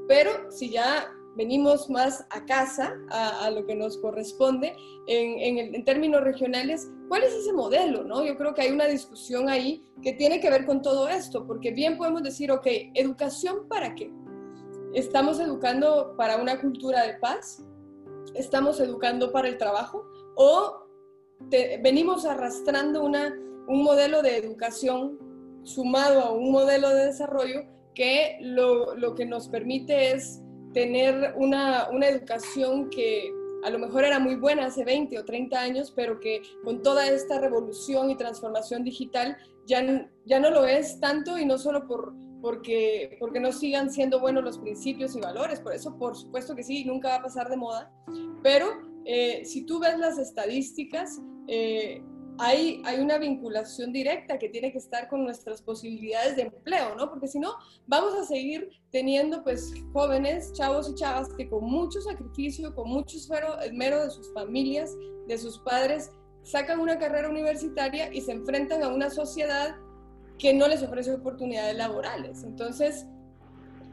Pero 0.07 0.51
si 0.51 0.71
ya 0.71 1.07
venimos 1.35 1.89
más 1.89 2.25
a 2.31 2.45
casa, 2.45 2.95
a, 3.09 3.45
a 3.45 3.51
lo 3.51 3.65
que 3.65 3.75
nos 3.75 3.97
corresponde 3.97 4.75
en, 5.05 5.57
en, 5.59 5.75
en, 5.75 5.85
términos 5.85 6.23
regionales, 6.23 6.89
¿cuál 7.07 7.23
es 7.23 7.33
ese 7.33 7.53
modelo? 7.53 8.03
No? 8.03 8.25
Yo 8.25 8.35
creo 8.37 8.55
que 8.55 8.63
hay 8.63 8.71
una 8.71 8.87
discusión 8.87 9.47
ahí 9.47 9.83
que 10.01 10.13
tiene 10.13 10.39
que 10.39 10.49
ver 10.49 10.65
con 10.65 10.81
todo 10.81 11.07
esto, 11.07 11.45
porque 11.45 11.71
bien 11.71 11.97
podemos 11.97 12.23
decir, 12.23 12.51
ok, 12.51 12.65
educación 12.95 13.67
para 13.69 13.93
qué? 13.93 14.11
¿Estamos 14.93 15.39
educando 15.39 16.15
para 16.17 16.37
una 16.37 16.59
cultura 16.59 17.05
de 17.05 17.15
paz? 17.19 17.63
¿Estamos 18.33 18.79
educando 18.79 19.31
para 19.31 19.47
el 19.47 19.57
trabajo? 19.59 20.05
¿O 20.35 20.86
te, 21.49 21.79
venimos 21.83 22.25
arrastrando 22.25 23.03
una, 23.03 23.33
un 23.67 23.83
modelo 23.83 24.21
de 24.21 24.37
educación 24.37 25.19
sumado 25.63 26.21
a 26.21 26.31
un 26.31 26.51
modelo 26.51 26.89
de 26.89 27.05
desarrollo 27.05 27.65
que 27.93 28.37
lo, 28.41 28.95
lo 28.95 29.15
que 29.15 29.25
nos 29.25 29.49
permite 29.49 30.11
es 30.11 30.41
tener 30.73 31.33
una, 31.35 31.89
una, 31.89 32.07
educación 32.07 32.89
que 32.89 33.31
a 33.63 33.69
lo 33.69 33.79
mejor 33.79 34.03
era 34.03 34.19
muy 34.19 34.35
buena 34.35 34.67
hace 34.67 34.85
20 34.85 35.17
o 35.17 35.25
30 35.25 35.59
años, 35.59 35.91
pero 35.95 36.19
que 36.19 36.41
con 36.63 36.83
toda 36.83 37.07
esta 37.07 37.39
revolución 37.39 38.11
y 38.11 38.15
transformación 38.15 38.83
digital 38.83 39.35
ya, 39.65 40.09
ya 40.25 40.39
no 40.39 40.51
lo 40.51 40.65
es 40.65 40.99
tanto 40.99 41.37
y 41.37 41.45
no 41.45 41.57
solo 41.57 41.87
por, 41.87 42.13
porque, 42.41 43.17
porque 43.19 43.39
no 43.39 43.51
sigan 43.51 43.91
siendo 43.91 44.19
buenos 44.19 44.43
los 44.43 44.59
principios 44.59 45.15
y 45.15 45.19
valores, 45.19 45.59
por 45.59 45.73
eso 45.73 45.97
por 45.97 46.15
supuesto 46.15 46.55
que 46.55 46.63
sí, 46.63 46.85
nunca 46.85 47.09
va 47.09 47.15
a 47.15 47.23
pasar 47.23 47.49
de 47.49 47.57
moda, 47.57 47.91
pero 48.43 48.67
eh, 49.09 49.45
si 49.45 49.65
tú 49.65 49.79
ves 49.79 49.97
las 49.97 50.17
estadísticas, 50.17 51.21
eh, 51.47 52.03
hay, 52.39 52.81
hay 52.85 52.99
una 52.99 53.17
vinculación 53.17 53.93
directa 53.93 54.37
que 54.37 54.49
tiene 54.49 54.71
que 54.73 54.79
estar 54.79 55.07
con 55.07 55.23
nuestras 55.23 55.61
posibilidades 55.61 56.35
de 56.35 56.41
empleo, 56.43 56.93
¿no? 56.95 57.09
Porque 57.09 57.29
si 57.29 57.39
no, 57.39 57.53
vamos 57.87 58.13
a 58.15 58.25
seguir 58.25 58.69
teniendo 58.91 59.45
pues 59.45 59.73
jóvenes, 59.93 60.51
chavos 60.51 60.89
y 60.89 60.95
chavas 60.95 61.29
que 61.37 61.49
con 61.49 61.63
mucho 61.63 62.01
sacrificio, 62.01 62.75
con 62.75 62.89
mucho 62.89 63.15
esmero, 63.15 63.57
esmero 63.61 64.03
de 64.03 64.09
sus 64.09 64.31
familias, 64.33 64.93
de 65.25 65.37
sus 65.37 65.59
padres, 65.59 66.11
sacan 66.43 66.81
una 66.81 66.99
carrera 66.99 67.29
universitaria 67.29 68.13
y 68.13 68.19
se 68.19 68.33
enfrentan 68.33 68.83
a 68.83 68.89
una 68.89 69.09
sociedad 69.09 69.77
que 70.37 70.53
no 70.53 70.67
les 70.67 70.83
ofrece 70.83 71.13
oportunidades 71.13 71.77
laborales. 71.77 72.43
Entonces, 72.43 73.07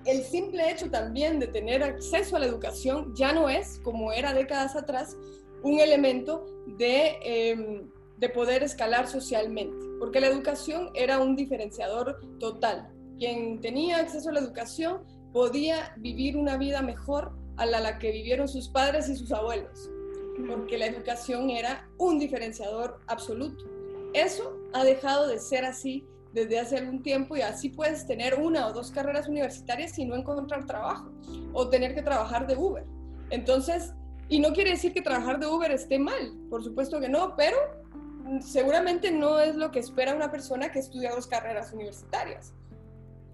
el 0.07 0.23
simple 0.23 0.71
hecho 0.71 0.91
también 0.91 1.39
de 1.39 1.47
tener 1.47 1.83
acceso 1.83 2.37
a 2.37 2.39
la 2.39 2.47
educación 2.47 3.15
ya 3.15 3.33
no 3.33 3.49
es, 3.49 3.81
como 3.83 4.13
era 4.13 4.33
décadas 4.33 4.77
atrás, 4.77 5.17
un 5.63 5.81
elemento 5.81 6.47
de, 6.67 7.17
eh, 7.25 7.87
de 8.19 8.29
poder 8.29 8.63
escalar 8.63 9.09
socialmente, 9.09 9.87
porque 9.99 10.21
la 10.21 10.27
educación 10.27 10.91
era 10.95 11.21
un 11.21 11.37
diferenciador 11.37 12.21
total. 12.39 12.89
Quien 13.19 13.61
tenía 13.61 13.99
acceso 13.99 14.29
a 14.29 14.33
la 14.33 14.41
educación 14.41 15.03
podía 15.33 15.95
vivir 15.97 16.37
una 16.37 16.57
vida 16.59 16.83
mejor 16.83 17.33
a 17.57 17.67
la, 17.67 17.81
la 17.81 17.99
que 17.99 18.13
vivieron 18.13 18.49
sus 18.49 18.69
padres 18.69 19.09
y 19.09 19.17
sus 19.17 19.33
abuelos, 19.33 19.91
porque 20.47 20.77
la 20.77 20.87
educación 20.87 21.51
era 21.51 21.89
un 21.99 22.19
diferenciador 22.19 23.01
absoluto. 23.07 23.65
Eso 24.13 24.59
ha 24.73 24.85
dejado 24.85 25.29
de 25.29 25.39
ser 25.39 25.65
así 25.65 26.05
desde 26.35 26.59
hace 26.59 26.77
algún 26.77 27.01
tiempo 27.01 27.37
y 27.37 27.43
así 27.43 27.69
puedes 27.69 28.07
tener 28.07 28.35
una 28.35 28.67
o 28.67 28.73
dos 28.73 28.91
carreras 28.91 29.29
universitarias 29.29 29.97
y 29.99 30.05
no 30.05 30.17
encontrar 30.17 30.67
trabajo 30.67 31.11
o 31.53 31.69
tener 31.69 31.95
que 31.95 32.03
trabajar 32.03 32.47
de 32.47 32.57
Uber. 32.57 32.85
Entonces, 33.31 33.95
y 34.29 34.41
no 34.41 34.53
quiere 34.53 34.71
decir 34.71 34.93
que 34.93 35.01
trabajar 35.01 35.39
de 35.39 35.47
Uber 35.47 35.71
esté 35.71 35.99
mal, 35.99 36.35
por 36.51 36.65
supuesto 36.65 37.01
que 37.01 37.09
no, 37.09 37.37
pero 37.37 37.57
seguramente 38.41 39.13
no 39.13 39.39
es 39.39 39.55
lo 39.55 39.71
que 39.71 39.79
espera 39.79 40.15
una 40.15 40.31
persona 40.31 40.73
que 40.73 40.81
estudia 40.81 41.13
dos 41.15 41.29
carreras 41.29 41.73
universitarias. 41.73 42.53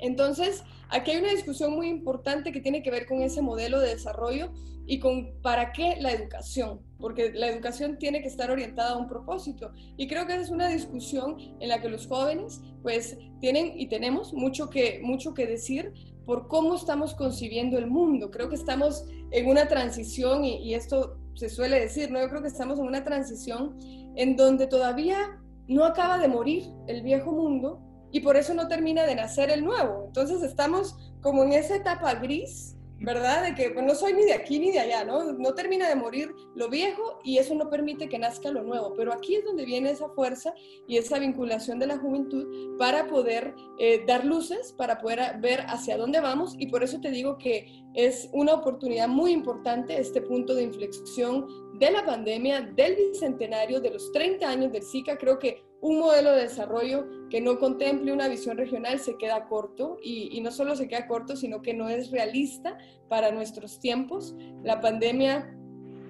Entonces, 0.01 0.65
aquí 0.89 1.13
hay 1.13 1.19
una 1.19 1.31
discusión 1.31 1.75
muy 1.75 1.89
importante 1.89 2.53
que 2.53 2.61
tiene 2.61 2.83
que 2.83 2.91
ver 2.91 3.07
con 3.07 3.23
ese 3.23 3.43
modelo 3.43 3.81
de 3.81 3.89
desarrollo 3.89 4.53
y 4.87 4.99
con 4.99 5.41
para 5.41 5.73
qué 5.73 5.97
la 6.01 6.11
educación, 6.11 6.81
porque 6.99 7.33
la 7.33 7.49
educación 7.49 7.97
tiene 7.99 8.23
que 8.23 8.29
estar 8.29 8.51
orientada 8.51 8.93
a 8.93 8.97
un 8.97 9.07
propósito. 9.07 9.73
Y 9.97 10.09
creo 10.09 10.27
que 10.27 10.35
es 10.35 10.51
una 10.51 10.69
discusión 10.69 11.37
en 11.61 11.69
la 11.69 11.81
que 11.81 11.89
los 11.89 12.07
jóvenes 12.07 12.61
pues 12.83 13.17
tienen 13.41 13.79
y 13.79 13.89
tenemos 13.89 14.33
mucho 14.33 14.69
que, 14.69 15.01
mucho 15.03 15.33
que 15.33 15.47
decir 15.47 15.93
por 16.27 16.49
cómo 16.49 16.75
estamos 16.75 17.15
concibiendo 17.15 17.79
el 17.79 17.87
mundo. 17.87 18.31
Creo 18.31 18.49
que 18.49 18.57
estamos 18.57 19.05
en 19.31 19.49
una 19.49 19.69
transición 19.69 20.45
y, 20.45 20.57
y 20.59 20.75
esto 20.75 21.19
se 21.35 21.49
suele 21.49 21.79
decir, 21.79 22.11
¿no? 22.11 22.21
Yo 22.21 22.29
creo 22.29 22.43
que 22.43 22.49
estamos 22.49 22.79
en 22.79 22.87
una 22.87 23.05
transición 23.05 23.79
en 24.17 24.37
donde 24.37 24.67
todavía 24.67 25.41
no 25.69 25.85
acaba 25.85 26.19
de 26.19 26.27
morir 26.27 26.65
el 26.89 27.03
viejo 27.03 27.31
mundo 27.31 27.81
y 28.13 28.21
por 28.21 28.37
eso 28.37 28.55
no 28.55 28.69
termina 28.69 29.05
de 29.05 29.15
nacer 29.15 29.51
el 29.51 29.65
nuevo. 29.65 30.05
Entonces 30.07 30.43
estamos 30.43 30.97
como 31.21 31.45
en 31.45 31.53
esa 31.53 31.77
etapa 31.77 32.15
gris 32.15 32.77
¿verdad? 33.01 33.45
De 33.45 33.55
que 33.55 33.71
pues, 33.71 33.85
no 33.85 33.95
soy 33.95 34.13
ni 34.13 34.25
de 34.25 34.35
aquí 34.35 34.59
ni 34.59 34.73
de 34.73 34.81
allá, 34.81 35.05
¿no? 35.05 35.33
No 35.33 35.55
termina 35.55 35.89
de 35.89 35.95
morir 35.95 36.35
lo 36.55 36.69
viejo 36.69 37.19
y 37.25 37.39
eso 37.39 37.55
no 37.55 37.71
permite 37.71 38.09
que 38.09 38.19
nazca 38.19 38.51
lo 38.51 38.63
nuevo. 38.63 38.93
Pero 38.95 39.13
aquí 39.13 39.37
es 39.37 39.45
donde 39.45 39.65
viene 39.65 39.91
esa 39.91 40.11
fuerza 40.11 40.53
y 40.87 40.99
esa 40.99 41.19
vinculación 41.19 41.79
de 41.79 41.87
la 41.87 41.99
juventud 41.99 42.77
para 42.79 43.07
poder 43.07 43.55
eh, 43.79 44.05
dar 44.07 44.25
luces, 44.25 44.75
para 44.77 44.99
poder 44.99 45.41
ver 45.41 45.61
hacia 45.69 45.97
dónde 45.97 46.21
vamos 46.21 46.55
y 46.59 46.67
por 46.67 46.85
eso 46.85 47.01
te 47.01 47.11
digo 47.11 47.39
que 47.39 47.67
es 47.95 48.29
una 48.33 48.55
oportunidad 48.55 49.09
muy 49.09 49.33
importante 49.33 49.99
este 49.99 50.21
punto 50.21 50.55
de 50.55 50.65
inflexión 50.65 51.47
de 51.79 51.91
la 51.91 52.05
pandemia, 52.05 52.61
del 52.61 52.97
bicentenario, 52.97 53.81
de 53.81 53.91
los 53.91 54.13
30 54.13 54.47
años 54.47 54.73
del 54.73 54.83
SICA. 54.83 55.17
Creo 55.17 55.39
que 55.39 55.65
un 55.81 55.99
modelo 55.99 56.33
de 56.33 56.43
desarrollo 56.43 57.07
que 57.31 57.41
no 57.41 57.59
contemple 57.59 58.13
una 58.13 58.29
visión 58.29 58.57
regional 58.57 58.99
se 59.01 59.17
queda 59.17 59.47
corto 59.49 59.99
y, 60.03 60.41
no 60.41 60.51
solo 60.51 60.77
se 60.77 60.89
queda 60.89 61.07
corto, 61.07 61.37
sino 61.37 61.63
que 61.63 61.75
no 61.75 61.89
es 61.89 62.11
realista 62.11 62.77
para 63.09 63.31
nuestros 63.31 63.81
tiempos. 63.81 64.35
La 64.63 64.81
pandemia, 64.81 65.57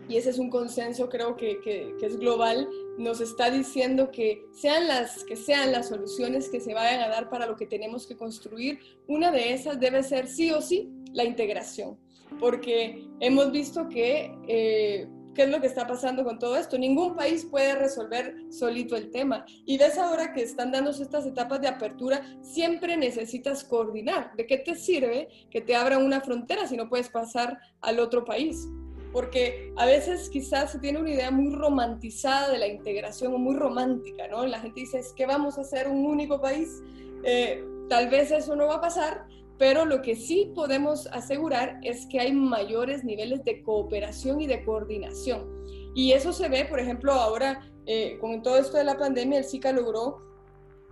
y 0.08 0.16
ese 0.16 0.30
es 0.30 0.38
un 0.38 0.50
consenso 0.50 1.08
creo 1.08 1.36
que, 1.36 1.60
que, 1.60 1.94
es 2.00 2.18
global, 2.18 2.68
nos 2.98 3.20
está 3.20 3.50
diciendo 3.50 4.10
que 4.10 4.42
sean 4.52 4.88
las 4.88 5.24
que 5.24 5.36
sean 5.36 5.72
las 5.72 5.88
soluciones 5.88 6.48
que 6.48 6.60
se 6.60 6.74
vayan 6.74 7.00
a 7.00 7.08
dar 7.08 7.30
para 7.30 7.46
lo 7.46 7.56
que 7.56 7.66
tenemos 7.66 8.06
que 8.06 8.16
construir, 8.16 8.80
una 9.06 9.30
de 9.30 9.52
esas 9.52 9.78
debe 9.78 10.02
ser 10.02 10.26
sí 10.26 10.50
o 10.50 10.60
sí 10.60 10.90
la 11.12 11.24
integración, 11.24 11.98
porque 12.40 13.06
hemos 13.20 13.52
visto 13.52 13.88
que... 13.88 14.32
Eh, 14.48 15.08
¿Qué 15.40 15.44
es 15.44 15.50
lo 15.50 15.62
que 15.62 15.68
está 15.68 15.86
pasando 15.86 16.22
con 16.22 16.38
todo 16.38 16.58
esto? 16.58 16.76
Ningún 16.76 17.16
país 17.16 17.46
puede 17.46 17.74
resolver 17.74 18.36
solito 18.50 18.94
el 18.94 19.10
tema. 19.10 19.46
Y 19.64 19.78
ves 19.78 19.96
ahora 19.96 20.34
que 20.34 20.42
están 20.42 20.70
dándose 20.70 21.02
estas 21.02 21.24
etapas 21.24 21.62
de 21.62 21.68
apertura, 21.68 22.20
siempre 22.42 22.94
necesitas 22.98 23.64
coordinar. 23.64 24.36
¿De 24.36 24.46
qué 24.46 24.58
te 24.58 24.74
sirve 24.74 25.28
que 25.50 25.62
te 25.62 25.74
abran 25.74 26.04
una 26.04 26.20
frontera 26.20 26.66
si 26.66 26.76
no 26.76 26.90
puedes 26.90 27.08
pasar 27.08 27.58
al 27.80 28.00
otro 28.00 28.22
país? 28.22 28.68
Porque 29.14 29.72
a 29.78 29.86
veces 29.86 30.28
quizás 30.28 30.72
se 30.72 30.78
tiene 30.78 30.98
una 30.98 31.10
idea 31.10 31.30
muy 31.30 31.54
romantizada 31.54 32.50
de 32.50 32.58
la 32.58 32.66
integración 32.66 33.32
o 33.32 33.38
muy 33.38 33.56
romántica, 33.56 34.28
¿no? 34.28 34.46
La 34.46 34.60
gente 34.60 34.80
dice, 34.80 34.98
es 34.98 35.14
que 35.14 35.24
vamos 35.24 35.56
a 35.56 35.64
ser 35.64 35.88
un 35.88 36.04
único 36.04 36.38
país. 36.38 36.82
Eh, 37.24 37.64
tal 37.88 38.10
vez 38.10 38.30
eso 38.30 38.54
no 38.56 38.66
va 38.66 38.74
a 38.74 38.80
pasar, 38.82 39.26
pero 39.60 39.84
lo 39.84 40.00
que 40.00 40.16
sí 40.16 40.52
podemos 40.54 41.06
asegurar 41.08 41.80
es 41.82 42.06
que 42.06 42.18
hay 42.18 42.32
mayores 42.32 43.04
niveles 43.04 43.44
de 43.44 43.62
cooperación 43.62 44.40
y 44.40 44.46
de 44.46 44.64
coordinación. 44.64 45.66
Y 45.94 46.12
eso 46.12 46.32
se 46.32 46.48
ve, 46.48 46.64
por 46.64 46.80
ejemplo, 46.80 47.12
ahora 47.12 47.70
eh, 47.84 48.16
con 48.22 48.42
todo 48.42 48.56
esto 48.56 48.78
de 48.78 48.84
la 48.84 48.96
pandemia, 48.96 49.38
el 49.38 49.44
SICA 49.44 49.72
logró, 49.72 50.22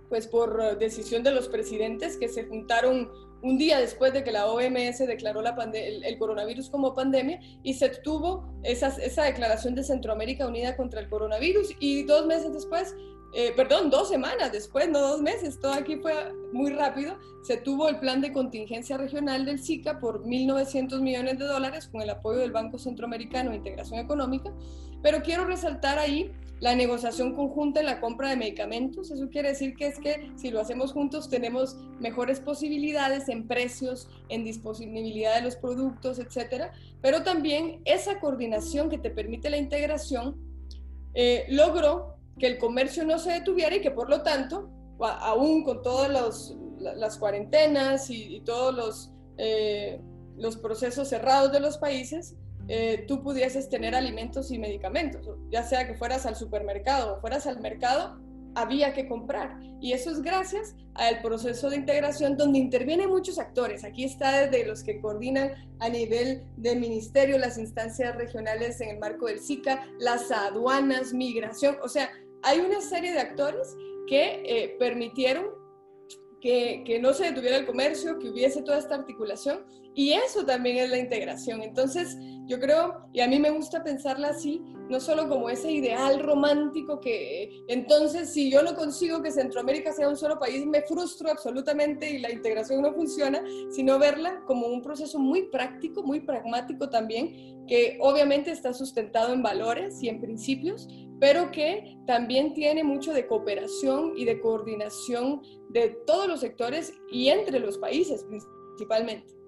pues 0.07 0.27
por 0.27 0.77
decisión 0.77 1.23
de 1.23 1.31
los 1.31 1.49
presidentes 1.49 2.15
que 2.15 2.29
se 2.29 2.45
juntaron 2.45 3.09
un 3.41 3.57
día 3.57 3.79
después 3.79 4.13
de 4.13 4.23
que 4.23 4.31
la 4.31 4.45
OMS 4.45 4.99
declaró 4.99 5.41
la 5.41 5.55
el, 5.73 6.19
coronavirus 6.19 6.69
como 6.69 6.93
pandemia 6.93 7.39
y 7.63 7.73
se 7.73 7.89
tuvo 7.89 8.53
esa 8.61 9.23
declaración 9.23 9.73
de 9.73 9.83
Centroamérica 9.83 10.45
Unida 10.45 10.77
contra 10.77 10.99
el 10.99 11.09
coronavirus 11.09 11.75
y 11.79 12.03
dos 12.03 12.27
meses 12.27 12.53
después 12.53 12.93
eh, 13.33 13.53
perdón, 13.55 13.89
dos 13.89 14.09
semanas 14.09 14.51
después, 14.51 14.89
no 14.89 14.99
dos 14.99 15.21
meses, 15.21 15.59
todo 15.59 15.73
aquí 15.73 15.97
fue 15.97 16.13
muy 16.51 16.71
rápido, 16.71 17.17
se 17.43 17.57
tuvo 17.57 17.87
el 17.89 17.99
plan 17.99 18.21
de 18.21 18.33
contingencia 18.33 18.97
regional 18.97 19.45
del 19.45 19.59
SICA 19.59 19.99
por 19.99 20.23
1.900 20.25 21.01
millones 21.01 21.37
de 21.37 21.45
dólares 21.45 21.87
con 21.87 22.01
el 22.01 22.09
apoyo 22.09 22.39
del 22.39 22.51
Banco 22.51 22.79
Centroamericano 22.79 23.51
de 23.51 23.57
Integración 23.57 23.99
Económica, 23.99 24.51
pero 25.01 25.21
quiero 25.21 25.45
resaltar 25.45 25.99
ahí 25.99 26.31
la 26.59 26.75
negociación 26.75 27.35
conjunta 27.35 27.79
en 27.79 27.85
la 27.85 28.01
compra 28.01 28.29
de 28.29 28.35
medicamentos. 28.35 29.11
Eso 29.11 29.29
quiere 29.29 29.49
decir 29.49 29.75
que 29.75 29.87
es 29.87 29.99
que 29.99 30.31
si 30.35 30.51
lo 30.51 30.59
hacemos 30.59 30.91
juntos 30.91 31.29
tenemos 31.29 31.77
mejores 31.99 32.41
posibilidades 32.41 33.29
en 33.29 33.47
precios, 33.47 34.09
en 34.27 34.43
disponibilidad 34.43 35.35
de 35.35 35.41
los 35.41 35.55
productos, 35.55 36.19
etcétera. 36.19 36.73
Pero 37.01 37.23
también 37.23 37.81
esa 37.85 38.19
coordinación 38.19 38.89
que 38.89 38.97
te 38.97 39.09
permite 39.09 39.49
la 39.49 39.57
integración 39.57 40.35
eh, 41.13 41.45
logró 41.49 42.18
que 42.39 42.47
el 42.47 42.57
comercio 42.57 43.05
no 43.05 43.19
se 43.19 43.31
detuviera 43.31 43.75
y 43.75 43.81
que 43.81 43.91
por 43.91 44.09
lo 44.09 44.23
tanto, 44.23 44.69
aún 44.99 45.63
con 45.63 45.81
todas 45.81 46.55
las 46.79 47.17
cuarentenas 47.17 48.09
y, 48.09 48.41
todos 48.41 48.73
los, 48.73 49.11
eh, 49.37 50.01
los 50.37 50.57
procesos 50.57 51.09
cerrados 51.09 51.51
de 51.51 51.59
los 51.59 51.77
países, 51.77 52.35
eh, 52.67 53.05
tú 53.07 53.23
pudieses 53.23 53.67
tener 53.67 53.95
alimentos 53.95 54.51
y 54.51 54.59
medicamentos, 54.59 55.27
ya 55.51 55.63
sea 55.63 55.87
que 55.87 55.95
fueras 55.95 56.25
al 56.25 56.35
supermercado 56.35 57.15
o 57.15 57.19
fueras 57.19 57.47
al 57.47 57.59
mercado, 57.61 58.19
había 58.55 58.93
que 58.93 59.07
comprar. 59.07 59.59
Y 59.81 59.93
eso 59.93 60.11
es 60.11 60.21
gracias 60.21 60.75
al 60.93 61.21
proceso 61.21 61.69
de 61.69 61.77
integración 61.77 62.37
donde 62.37 62.59
intervienen 62.59 63.09
muchos 63.09 63.39
actores. 63.39 63.83
Aquí 63.83 64.03
está 64.03 64.45
desde 64.45 64.67
los 64.67 64.83
que 64.83 64.99
coordinan 64.99 65.51
a 65.79 65.89
nivel 65.89 66.43
del 66.57 66.79
ministerio, 66.79 67.37
las 67.37 67.57
instancias 67.57 68.15
regionales 68.15 68.81
en 68.81 68.89
el 68.89 68.99
marco 68.99 69.27
del 69.27 69.39
SICA, 69.39 69.87
las 69.99 70.29
aduanas, 70.31 71.13
migración, 71.13 71.77
o 71.81 71.87
sea, 71.87 72.11
hay 72.43 72.59
una 72.59 72.81
serie 72.81 73.11
de 73.11 73.19
actores 73.19 73.75
que 74.07 74.41
eh, 74.45 74.75
permitieron 74.79 75.45
que, 76.41 76.83
que, 76.85 76.99
no 76.99 77.13
se 77.13 77.25
detuviera 77.25 77.57
el 77.57 77.65
comercio, 77.65 78.17
que 78.17 78.29
hubiese 78.29 78.61
toda 78.61 78.77
esta 78.77 78.95
articulación 78.95 79.65
y 79.95 80.13
eso 80.13 80.45
también 80.45 80.77
es 80.77 80.89
la 80.89 80.97
integración. 80.97 81.61
Entonces, 81.61 82.17
yo 82.49 82.59
creo, 82.59 83.05
y 83.13 83.21
a 83.21 83.27
mí 83.27 83.39
me 83.39 83.51
gusta 83.51 83.83
pensarla 83.83 84.29
así, 84.29 84.61
no 84.89 84.99
solo 84.99 85.29
como 85.29 85.49
ese 85.51 85.71
ideal 85.71 86.19
romántico 86.19 86.99
que 86.99 87.61
entonces 87.67 88.33
si 88.33 88.49
yo 88.49 88.63
no 88.63 88.73
consigo 88.73 89.21
que 89.21 89.29
Centroamérica 89.29 89.93
sea 89.93 90.09
un 90.09 90.17
solo 90.17 90.39
país, 90.39 90.65
me 90.65 90.81
frustro 90.81 91.29
absolutamente 91.29 92.09
y 92.09 92.17
la 92.17 92.31
integración 92.31 92.81
no 92.81 92.93
funciona, 92.93 93.43
sino 93.69 93.99
verla 93.99 94.41
como 94.47 94.65
un 94.65 94.81
proceso 94.81 95.19
muy 95.19 95.43
práctico, 95.49 96.01
muy 96.01 96.21
pragmático 96.21 96.89
también, 96.89 97.67
que 97.67 97.99
obviamente 98.01 98.49
está 98.49 98.73
sustentado 98.73 99.31
en 99.31 99.43
valores 99.43 100.01
y 100.01 100.09
en 100.09 100.19
principios, 100.19 100.87
pero 101.19 101.51
que 101.51 101.97
también 102.07 102.55
tiene 102.55 102.83
mucho 102.83 103.13
de 103.13 103.27
cooperación 103.27 104.13
y 104.17 104.25
de 104.25 104.41
coordinación 104.41 105.41
de 105.69 105.89
todos 106.07 106.27
los 106.27 106.39
sectores 106.39 106.93
y 107.11 107.27
entre 107.27 107.59
los 107.59 107.77
países 107.77 108.25
principalmente. 108.25 109.38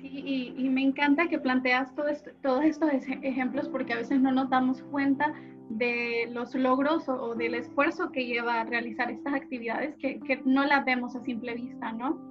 Sí, 0.00 0.54
y, 0.56 0.68
me 0.68 0.82
encanta 0.82 1.28
que 1.28 1.38
planteas 1.38 1.94
todo 1.94 2.06
todos 2.42 2.64
estos 2.64 2.90
ejemplos 3.22 3.68
porque 3.68 3.92
a 3.92 3.96
veces 3.96 4.20
no 4.20 4.32
nos 4.32 4.48
damos 4.48 4.82
cuenta 4.84 5.34
de 5.68 6.28
los 6.30 6.54
logros 6.54 7.08
o, 7.08 7.34
del 7.34 7.54
esfuerzo 7.54 8.10
que 8.10 8.26
lleva 8.26 8.60
a 8.60 8.64
realizar 8.64 9.10
estas 9.10 9.34
actividades 9.34 9.94
que, 9.96 10.18
que 10.20 10.40
no 10.44 10.64
las 10.64 10.84
vemos 10.84 11.14
a 11.14 11.20
simple 11.20 11.54
vista, 11.54 11.92
¿no? 11.92 12.30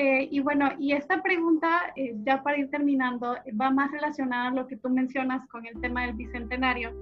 Eh, 0.00 0.28
y 0.30 0.38
bueno, 0.38 0.70
y 0.78 0.92
esta 0.92 1.20
pregunta, 1.22 1.92
eh, 1.96 2.14
ya 2.22 2.40
para 2.44 2.56
ir 2.56 2.70
terminando, 2.70 3.34
va 3.60 3.70
más 3.70 3.90
relacionada 3.90 4.46
a 4.46 4.52
lo 4.52 4.68
que 4.68 4.76
tú 4.76 4.88
mencionas 4.90 5.44
con 5.48 5.66
el 5.66 5.80
tema 5.80 6.06
del 6.06 6.14
bicentenario. 6.14 6.92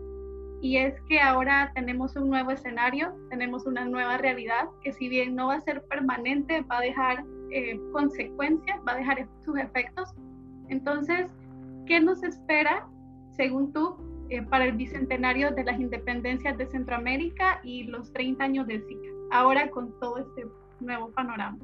Y 0.60 0.78
es 0.78 1.00
que 1.02 1.20
ahora 1.20 1.70
tenemos 1.74 2.16
un 2.16 2.30
nuevo 2.30 2.50
escenario, 2.50 3.14
tenemos 3.30 3.66
una 3.66 3.84
nueva 3.84 4.16
realidad 4.18 4.68
que 4.82 4.92
si 4.92 5.08
bien 5.08 5.34
no 5.34 5.48
va 5.48 5.54
a 5.54 5.60
ser 5.60 5.82
permanente, 5.84 6.62
va 6.62 6.78
a 6.78 6.80
dejar 6.80 7.24
eh, 7.50 7.78
consecuencias, 7.92 8.80
va 8.86 8.92
a 8.92 8.96
dejar 8.96 9.28
sus 9.44 9.58
efectos. 9.58 10.10
Entonces, 10.68 11.30
¿qué 11.86 12.00
nos 12.00 12.22
espera, 12.22 12.88
según 13.36 13.72
tú, 13.72 13.96
para 14.50 14.64
el 14.64 14.72
bicentenario 14.72 15.52
de 15.52 15.62
las 15.62 15.78
independencias 15.78 16.58
de 16.58 16.66
Centroamérica 16.66 17.60
y 17.62 17.84
los 17.84 18.12
30 18.12 18.42
años 18.42 18.66
del 18.66 18.82
SICA, 18.84 19.08
ahora 19.30 19.70
con 19.70 19.96
todo 20.00 20.18
este 20.18 20.46
nuevo 20.80 21.10
panorama? 21.10 21.58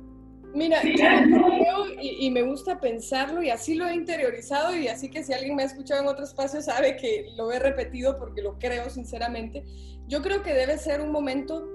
Mira, 0.54 0.82
yo 0.82 0.96
creo 0.96 2.00
y, 2.00 2.30
me 2.30 2.42
gusta 2.42 2.78
pensarlo 2.78 3.42
y 3.42 3.50
así 3.50 3.74
lo 3.74 3.86
he 3.86 3.94
interiorizado 3.94 4.76
y 4.76 4.88
así 4.88 5.08
que 5.08 5.22
si 5.22 5.32
alguien 5.32 5.56
me 5.56 5.62
ha 5.62 5.66
escuchado 5.66 6.02
en 6.02 6.08
otro 6.08 6.24
espacio 6.24 6.60
sabe 6.60 6.96
que 6.96 7.32
lo 7.36 7.50
he 7.52 7.58
repetido 7.58 8.18
porque 8.18 8.42
lo 8.42 8.58
creo 8.58 8.90
sinceramente. 8.90 9.64
Yo 10.08 10.20
creo 10.20 10.42
que 10.42 10.52
debe 10.52 10.76
ser 10.78 11.00
un 11.00 11.10
momento, 11.10 11.66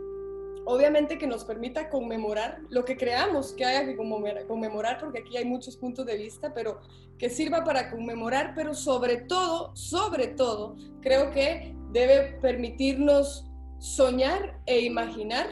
obviamente, 0.66 1.18
que 1.18 1.26
nos 1.26 1.44
permita 1.44 1.90
conmemorar 1.90 2.60
lo 2.70 2.86
que 2.86 2.98
creamos 2.98 3.54
que 3.54 3.66
haya 3.66 3.86
que 3.86 3.96
conmemorar, 3.96 5.00
porque 5.00 5.20
aquí 5.20 5.38
hay 5.38 5.46
muchos 5.46 5.76
puntos 5.78 6.06
de 6.06 6.18
vista, 6.18 6.54
pero 6.54 6.80
que 7.18 7.30
sirva 7.30 7.64
para 7.64 7.90
conmemorar, 7.90 8.54
pero 8.56 8.76
sobre 8.76 9.18
todo, 9.22 9.76
sobre 9.76 10.28
todo, 10.28 10.76
creo 11.02 11.32
que 11.32 11.74
debe 11.92 12.38
permitirnos 12.42 13.46
soñar 13.80 14.60
e 14.66 14.82
imaginar 14.82 15.48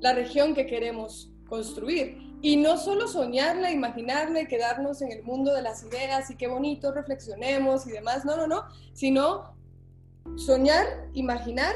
la 0.00 0.14
región 0.14 0.54
que 0.54 0.66
queremos 0.66 1.30
construir. 1.48 2.31
Y 2.42 2.56
no 2.56 2.76
solo 2.76 3.06
soñarla, 3.06 3.70
imaginarla 3.70 4.40
y 4.40 4.48
quedarnos 4.48 5.00
en 5.00 5.12
el 5.12 5.22
mundo 5.22 5.54
de 5.54 5.62
las 5.62 5.84
ideas 5.84 6.28
y 6.28 6.36
qué 6.36 6.48
bonito, 6.48 6.90
reflexionemos 6.90 7.86
y 7.86 7.92
demás, 7.92 8.24
no, 8.24 8.36
no, 8.36 8.48
no, 8.48 8.64
sino 8.92 9.54
soñar, 10.36 10.84
imaginar 11.14 11.74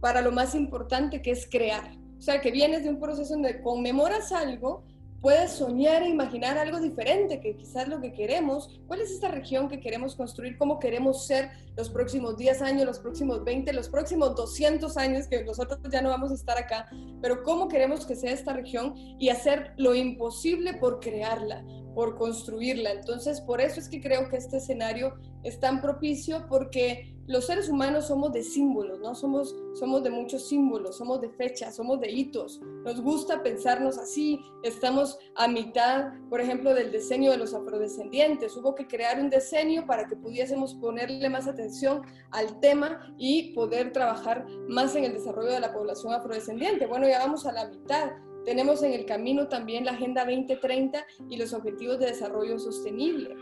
para 0.00 0.20
lo 0.20 0.32
más 0.32 0.56
importante 0.56 1.22
que 1.22 1.30
es 1.30 1.48
crear. 1.48 1.96
O 2.18 2.20
sea, 2.20 2.40
que 2.40 2.50
vienes 2.50 2.82
de 2.82 2.90
un 2.90 2.98
proceso 2.98 3.34
donde 3.34 3.62
conmemoras 3.62 4.32
algo, 4.32 4.82
puedes 5.22 5.52
soñar 5.52 6.02
e 6.02 6.08
imaginar 6.08 6.58
algo 6.58 6.80
diferente, 6.80 7.40
que 7.40 7.56
quizás 7.56 7.86
lo 7.86 8.00
que 8.00 8.12
queremos, 8.12 8.80
cuál 8.88 9.00
es 9.00 9.12
esta 9.12 9.28
región 9.28 9.68
que 9.68 9.78
queremos 9.78 10.16
construir, 10.16 10.58
cómo 10.58 10.80
queremos 10.80 11.26
ser 11.26 11.48
los 11.76 11.88
próximos 11.88 12.36
10 12.36 12.60
años, 12.60 12.84
los 12.84 12.98
próximos 12.98 13.44
20, 13.44 13.72
los 13.72 13.88
próximos 13.88 14.34
200 14.34 14.96
años, 14.96 15.28
que 15.28 15.44
nosotros 15.44 15.78
ya 15.90 16.02
no 16.02 16.10
vamos 16.10 16.32
a 16.32 16.34
estar 16.34 16.58
acá, 16.58 16.90
pero 17.22 17.44
cómo 17.44 17.68
queremos 17.68 18.04
que 18.04 18.16
sea 18.16 18.32
esta 18.32 18.52
región 18.52 18.94
y 18.96 19.28
hacer 19.28 19.72
lo 19.76 19.94
imposible 19.94 20.74
por 20.74 20.98
crearla, 20.98 21.64
por 21.94 22.16
construirla. 22.16 22.90
Entonces, 22.90 23.40
por 23.40 23.60
eso 23.60 23.78
es 23.78 23.88
que 23.88 24.00
creo 24.00 24.28
que 24.28 24.38
este 24.38 24.56
escenario 24.56 25.14
es 25.44 25.60
tan 25.60 25.80
propicio, 25.80 26.46
porque 26.48 27.14
los 27.32 27.46
seres 27.46 27.70
humanos 27.70 28.08
somos 28.08 28.30
de 28.30 28.42
símbolos, 28.42 29.00
¿no? 29.00 29.14
Somos, 29.14 29.56
somos 29.72 30.02
de 30.02 30.10
muchos 30.10 30.46
símbolos, 30.46 30.98
somos 30.98 31.18
de 31.22 31.30
fechas, 31.30 31.74
somos 31.74 31.98
de 31.98 32.10
hitos. 32.10 32.60
Nos 32.84 33.00
gusta 33.00 33.42
pensarnos 33.42 33.96
así. 33.96 34.38
Estamos 34.62 35.18
a 35.34 35.48
mitad, 35.48 36.12
por 36.28 36.42
ejemplo, 36.42 36.74
del 36.74 36.92
diseño 36.92 37.30
de 37.30 37.38
los 37.38 37.54
afrodescendientes. 37.54 38.54
Hubo 38.54 38.74
que 38.74 38.86
crear 38.86 39.18
un 39.18 39.30
diseño 39.30 39.86
para 39.86 40.06
que 40.06 40.14
pudiésemos 40.14 40.74
ponerle 40.74 41.30
más 41.30 41.48
atención 41.48 42.02
al 42.32 42.60
tema 42.60 43.14
y 43.16 43.54
poder 43.54 43.94
trabajar 43.94 44.46
más 44.68 44.94
en 44.94 45.04
el 45.04 45.14
desarrollo 45.14 45.52
de 45.52 45.60
la 45.60 45.72
población 45.72 46.12
afrodescendiente. 46.12 46.84
Bueno, 46.84 47.08
ya 47.08 47.20
vamos 47.20 47.46
a 47.46 47.52
la 47.52 47.66
mitad. 47.66 48.10
Tenemos 48.44 48.82
en 48.82 48.92
el 48.92 49.06
camino 49.06 49.48
también 49.48 49.86
la 49.86 49.92
Agenda 49.92 50.26
2030 50.26 51.02
y 51.30 51.36
los 51.38 51.54
Objetivos 51.54 51.98
de 51.98 52.06
Desarrollo 52.06 52.58
Sostenible. 52.58 53.34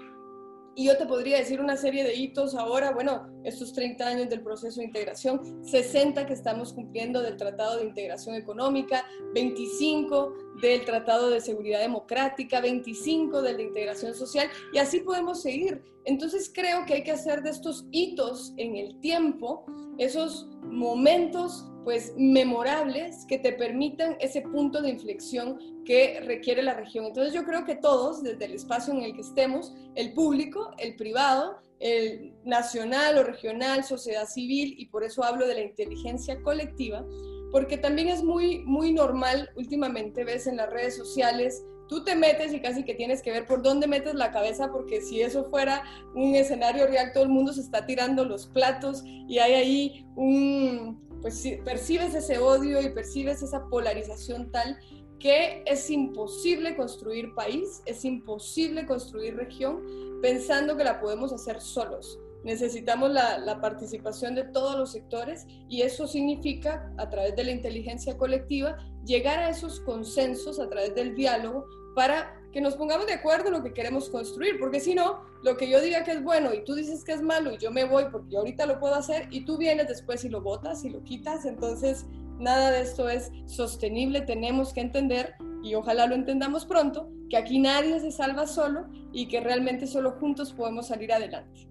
Y 0.76 0.84
yo 0.84 0.96
te 0.96 1.06
podría 1.06 1.38
decir 1.38 1.60
una 1.60 1.76
serie 1.76 2.04
de 2.04 2.14
hitos 2.14 2.54
ahora, 2.54 2.92
bueno, 2.92 3.28
estos 3.44 3.72
30 3.72 4.06
años 4.06 4.28
del 4.28 4.42
proceso 4.42 4.80
de 4.80 4.86
integración, 4.86 5.64
60 5.64 6.26
que 6.26 6.32
estamos 6.32 6.72
cumpliendo 6.72 7.20
del 7.22 7.36
Tratado 7.36 7.78
de 7.78 7.86
Integración 7.86 8.36
Económica, 8.36 9.04
25 9.34 10.32
del 10.62 10.84
Tratado 10.84 11.28
de 11.30 11.40
Seguridad 11.40 11.80
Democrática, 11.80 12.60
25 12.60 13.42
del 13.42 13.56
de 13.56 13.62
Integración 13.64 14.14
Social, 14.14 14.48
y 14.72 14.78
así 14.78 15.00
podemos 15.00 15.42
seguir. 15.42 15.82
Entonces 16.04 16.50
creo 16.54 16.86
que 16.86 16.94
hay 16.94 17.04
que 17.04 17.12
hacer 17.12 17.42
de 17.42 17.50
estos 17.50 17.86
hitos 17.90 18.54
en 18.56 18.76
el 18.76 18.98
tiempo, 19.00 19.66
esos 20.00 20.48
momentos 20.62 21.66
pues 21.84 22.14
memorables 22.16 23.26
que 23.26 23.38
te 23.38 23.52
permitan 23.52 24.16
ese 24.20 24.40
punto 24.40 24.80
de 24.80 24.90
inflexión 24.90 25.58
que 25.84 26.20
requiere 26.20 26.62
la 26.62 26.74
región. 26.74 27.04
Entonces 27.04 27.34
yo 27.34 27.44
creo 27.44 27.64
que 27.64 27.76
todos, 27.76 28.22
desde 28.22 28.46
el 28.46 28.54
espacio 28.54 28.94
en 28.94 29.02
el 29.02 29.14
que 29.14 29.20
estemos, 29.20 29.74
el 29.94 30.14
público, 30.14 30.70
el 30.78 30.96
privado, 30.96 31.58
el 31.80 32.34
nacional 32.44 33.18
o 33.18 33.24
regional, 33.24 33.84
sociedad 33.84 34.26
civil, 34.26 34.74
y 34.78 34.86
por 34.86 35.04
eso 35.04 35.22
hablo 35.22 35.46
de 35.46 35.54
la 35.54 35.62
inteligencia 35.62 36.40
colectiva, 36.42 37.04
porque 37.52 37.76
también 37.76 38.08
es 38.08 38.22
muy, 38.22 38.60
muy 38.60 38.92
normal 38.92 39.50
últimamente, 39.56 40.24
ves 40.24 40.46
en 40.46 40.56
las 40.56 40.70
redes 40.70 40.96
sociales, 40.96 41.62
tú 41.90 42.04
te 42.04 42.14
metes 42.14 42.54
y 42.54 42.60
casi 42.60 42.84
que 42.84 42.94
tienes 42.94 43.20
que 43.20 43.32
ver 43.32 43.46
por 43.46 43.62
dónde 43.62 43.88
metes 43.88 44.14
la 44.14 44.30
cabeza, 44.30 44.70
porque 44.70 45.02
si 45.02 45.20
eso 45.22 45.44
fuera 45.50 45.82
un 46.14 46.36
escenario 46.36 46.86
real, 46.86 47.10
todo 47.12 47.24
el 47.24 47.30
mundo 47.30 47.52
se 47.52 47.62
está 47.62 47.84
tirando 47.84 48.24
los 48.24 48.46
platos 48.46 49.02
y 49.04 49.38
hay 49.38 49.54
ahí 49.54 50.06
un, 50.14 51.18
pues 51.20 51.44
percibes 51.64 52.14
ese 52.14 52.38
odio 52.38 52.80
y 52.80 52.90
percibes 52.90 53.42
esa 53.42 53.66
polarización 53.66 54.52
tal 54.52 54.78
que 55.18 55.64
es 55.66 55.90
imposible 55.90 56.76
construir 56.76 57.34
país, 57.34 57.82
es 57.84 58.04
imposible 58.04 58.86
construir 58.86 59.34
región 59.34 59.82
pensando 60.22 60.76
que 60.76 60.84
la 60.84 61.00
podemos 61.00 61.32
hacer 61.32 61.60
solos. 61.60 62.20
Necesitamos 62.44 63.10
la, 63.10 63.36
la, 63.36 63.60
participación 63.60 64.34
de 64.34 64.44
todos 64.44 64.78
los 64.78 64.92
sectores 64.92 65.44
y 65.68 65.82
eso 65.82 66.06
significa, 66.06 66.90
a 66.96 67.10
través 67.10 67.36
de 67.36 67.44
la 67.44 67.50
inteligencia 67.50 68.16
colectiva, 68.16 68.78
llegar 69.04 69.40
a 69.40 69.50
esos 69.50 69.80
consensos 69.80 70.58
a 70.58 70.70
través 70.70 70.94
del 70.94 71.14
diálogo 71.14 71.66
para 71.94 72.40
que 72.52 72.60
nos 72.60 72.74
pongamos 72.74 73.06
de 73.06 73.14
acuerdo 73.14 73.48
en 73.48 73.54
lo 73.54 73.62
que 73.62 73.72
queremos 73.72 74.08
construir, 74.08 74.58
porque 74.58 74.80
si 74.80 74.94
no, 74.94 75.20
lo 75.42 75.56
que 75.56 75.68
yo 75.68 75.80
diga 75.80 76.04
que 76.04 76.12
es 76.12 76.22
bueno 76.22 76.52
y 76.52 76.64
tú 76.64 76.74
dices 76.74 77.04
que 77.04 77.12
es 77.12 77.22
malo 77.22 77.52
y 77.52 77.58
yo 77.58 77.70
me 77.70 77.84
voy 77.84 78.06
porque 78.10 78.36
ahorita 78.36 78.66
lo 78.66 78.80
puedo 78.80 78.94
hacer 78.94 79.28
y 79.30 79.44
tú 79.44 79.56
vienes 79.56 79.88
después 79.88 80.24
y 80.24 80.28
lo 80.28 80.40
botas 80.40 80.84
y 80.84 80.90
lo 80.90 81.02
quitas, 81.04 81.44
entonces 81.44 82.06
nada 82.38 82.70
de 82.70 82.80
esto 82.80 83.08
es 83.08 83.30
sostenible, 83.46 84.22
tenemos 84.22 84.72
que 84.72 84.80
entender 84.80 85.34
y 85.62 85.74
ojalá 85.74 86.06
lo 86.06 86.14
entendamos 86.14 86.64
pronto, 86.64 87.08
que 87.28 87.36
aquí 87.36 87.60
nadie 87.60 88.00
se 88.00 88.10
salva 88.10 88.46
solo 88.46 88.86
y 89.12 89.28
que 89.28 89.40
realmente 89.40 89.86
solo 89.86 90.12
juntos 90.12 90.52
podemos 90.52 90.88
salir 90.88 91.12
adelante. 91.12 91.68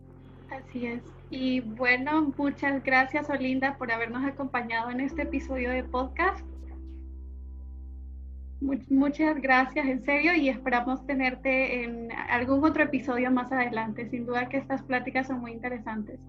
Así 0.50 0.86
es. 0.86 1.02
Y 1.32 1.60
bueno, 1.60 2.34
muchas 2.38 2.84
gracias 2.84 3.30
Olinda 3.30 3.78
por 3.78 3.92
habernos 3.92 4.26
acompañado 4.26 4.90
en 4.90 5.02
este 5.02 5.24
episodio 5.24 5.70
de 5.70 5.84
podcast 5.84 6.44
muchas 8.62 9.42
gracias, 9.42 9.86
en 9.88 10.04
serio, 10.04 10.34
y 10.36 10.50
esperamos 10.50 11.06
tenerte 11.06 11.84
en 11.84 12.12
algún 12.12 12.64
otro 12.64 12.84
episodio 12.84 13.32
más 13.32 13.52
adelante. 13.52 14.10
Sin 14.10 14.26
duda 14.26 14.50
que 14.50 14.58
estas 14.58 14.84
pláticas 14.84 15.28
son 15.28 15.40
muy 15.40 15.52
interesantes. 15.52 16.20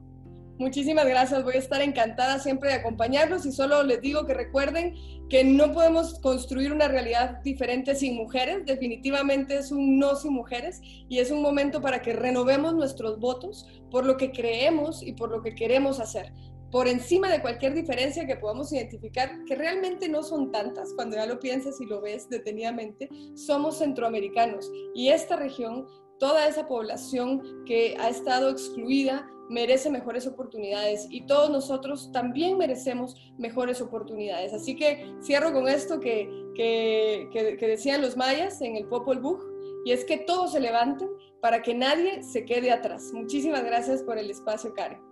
Muchísimas 0.61 1.07
gracias, 1.07 1.43
voy 1.43 1.55
a 1.55 1.59
estar 1.59 1.81
encantada 1.81 2.39
siempre 2.39 2.69
de 2.69 2.75
acompañarlos 2.75 3.47
y 3.47 3.53
solo 3.53 3.83
les 3.83 4.03
digo 4.03 4.27
que 4.27 4.35
recuerden 4.35 4.95
que 5.31 5.43
no 5.43 5.73
podemos 5.73 6.21
construir 6.21 6.71
una 6.71 6.87
realidad 6.87 7.41
diferente 7.43 7.95
sin 7.95 8.15
mujeres, 8.15 8.67
definitivamente 8.67 9.57
es 9.57 9.73
un 9.73 9.99
no 9.99 10.17
sin 10.17 10.35
mujeres 10.35 10.83
y 10.83 11.19
es 11.19 11.31
un 11.31 11.41
momento 11.41 11.81
para 11.81 12.03
que 12.03 12.13
renovemos 12.13 12.75
nuestros 12.75 13.19
votos 13.19 13.67
por 13.91 14.05
lo 14.05 14.19
que 14.19 14.33
creemos 14.33 15.03
y 15.03 15.13
por 15.13 15.31
lo 15.31 15.41
que 15.41 15.55
queremos 15.55 15.99
hacer 15.99 16.31
por 16.71 16.89
encima 16.89 17.31
de 17.31 17.41
cualquier 17.41 17.75
diferencia 17.75 18.27
que 18.27 18.37
podamos 18.37 18.73
identificar, 18.73 19.45
que 19.45 19.57
realmente 19.57 20.09
no 20.09 20.23
son 20.23 20.53
tantas, 20.53 20.93
cuando 20.95 21.17
ya 21.17 21.27
lo 21.27 21.41
piensas 21.41 21.81
y 21.81 21.87
lo 21.87 22.01
ves 22.01 22.29
detenidamente, 22.29 23.09
somos 23.35 23.79
centroamericanos 23.79 24.71
y 24.95 25.09
esta 25.09 25.37
región, 25.37 25.87
toda 26.19 26.47
esa 26.47 26.69
población 26.69 27.65
que 27.65 27.97
ha 27.99 28.09
estado 28.09 28.51
excluida, 28.51 29.29
merece 29.49 29.91
mejores 29.91 30.29
oportunidades 30.29 31.09
y 31.11 31.27
todos 31.27 31.51
nosotros 31.51 32.13
también 32.13 32.57
merecemos 32.57 33.17
mejores 33.37 33.81
oportunidades. 33.81 34.53
Así 34.53 34.77
que 34.77 35.13
cierro 35.21 35.53
con 35.53 35.67
esto 35.67 35.99
que, 35.99 36.31
que, 36.55 37.57
decían 37.61 38.01
los 38.01 38.17
mayas 38.17 38.61
en 38.61 38.77
el 38.77 38.87
Popol 38.87 39.19
Vuh, 39.19 39.41
y 39.85 39.93
es 39.93 40.05
que 40.05 40.19
todos 40.19 40.53
se 40.53 40.61
levanten 40.61 41.09
para 41.41 41.63
que 41.63 41.75
nadie 41.75 42.23
se 42.23 42.45
quede 42.45 42.71
atrás. 42.71 43.11
Muchísimas 43.13 43.65
gracias 43.65 44.03
por 44.03 44.19
el 44.19 44.31
espacio, 44.31 44.73
Karen. 44.73 45.10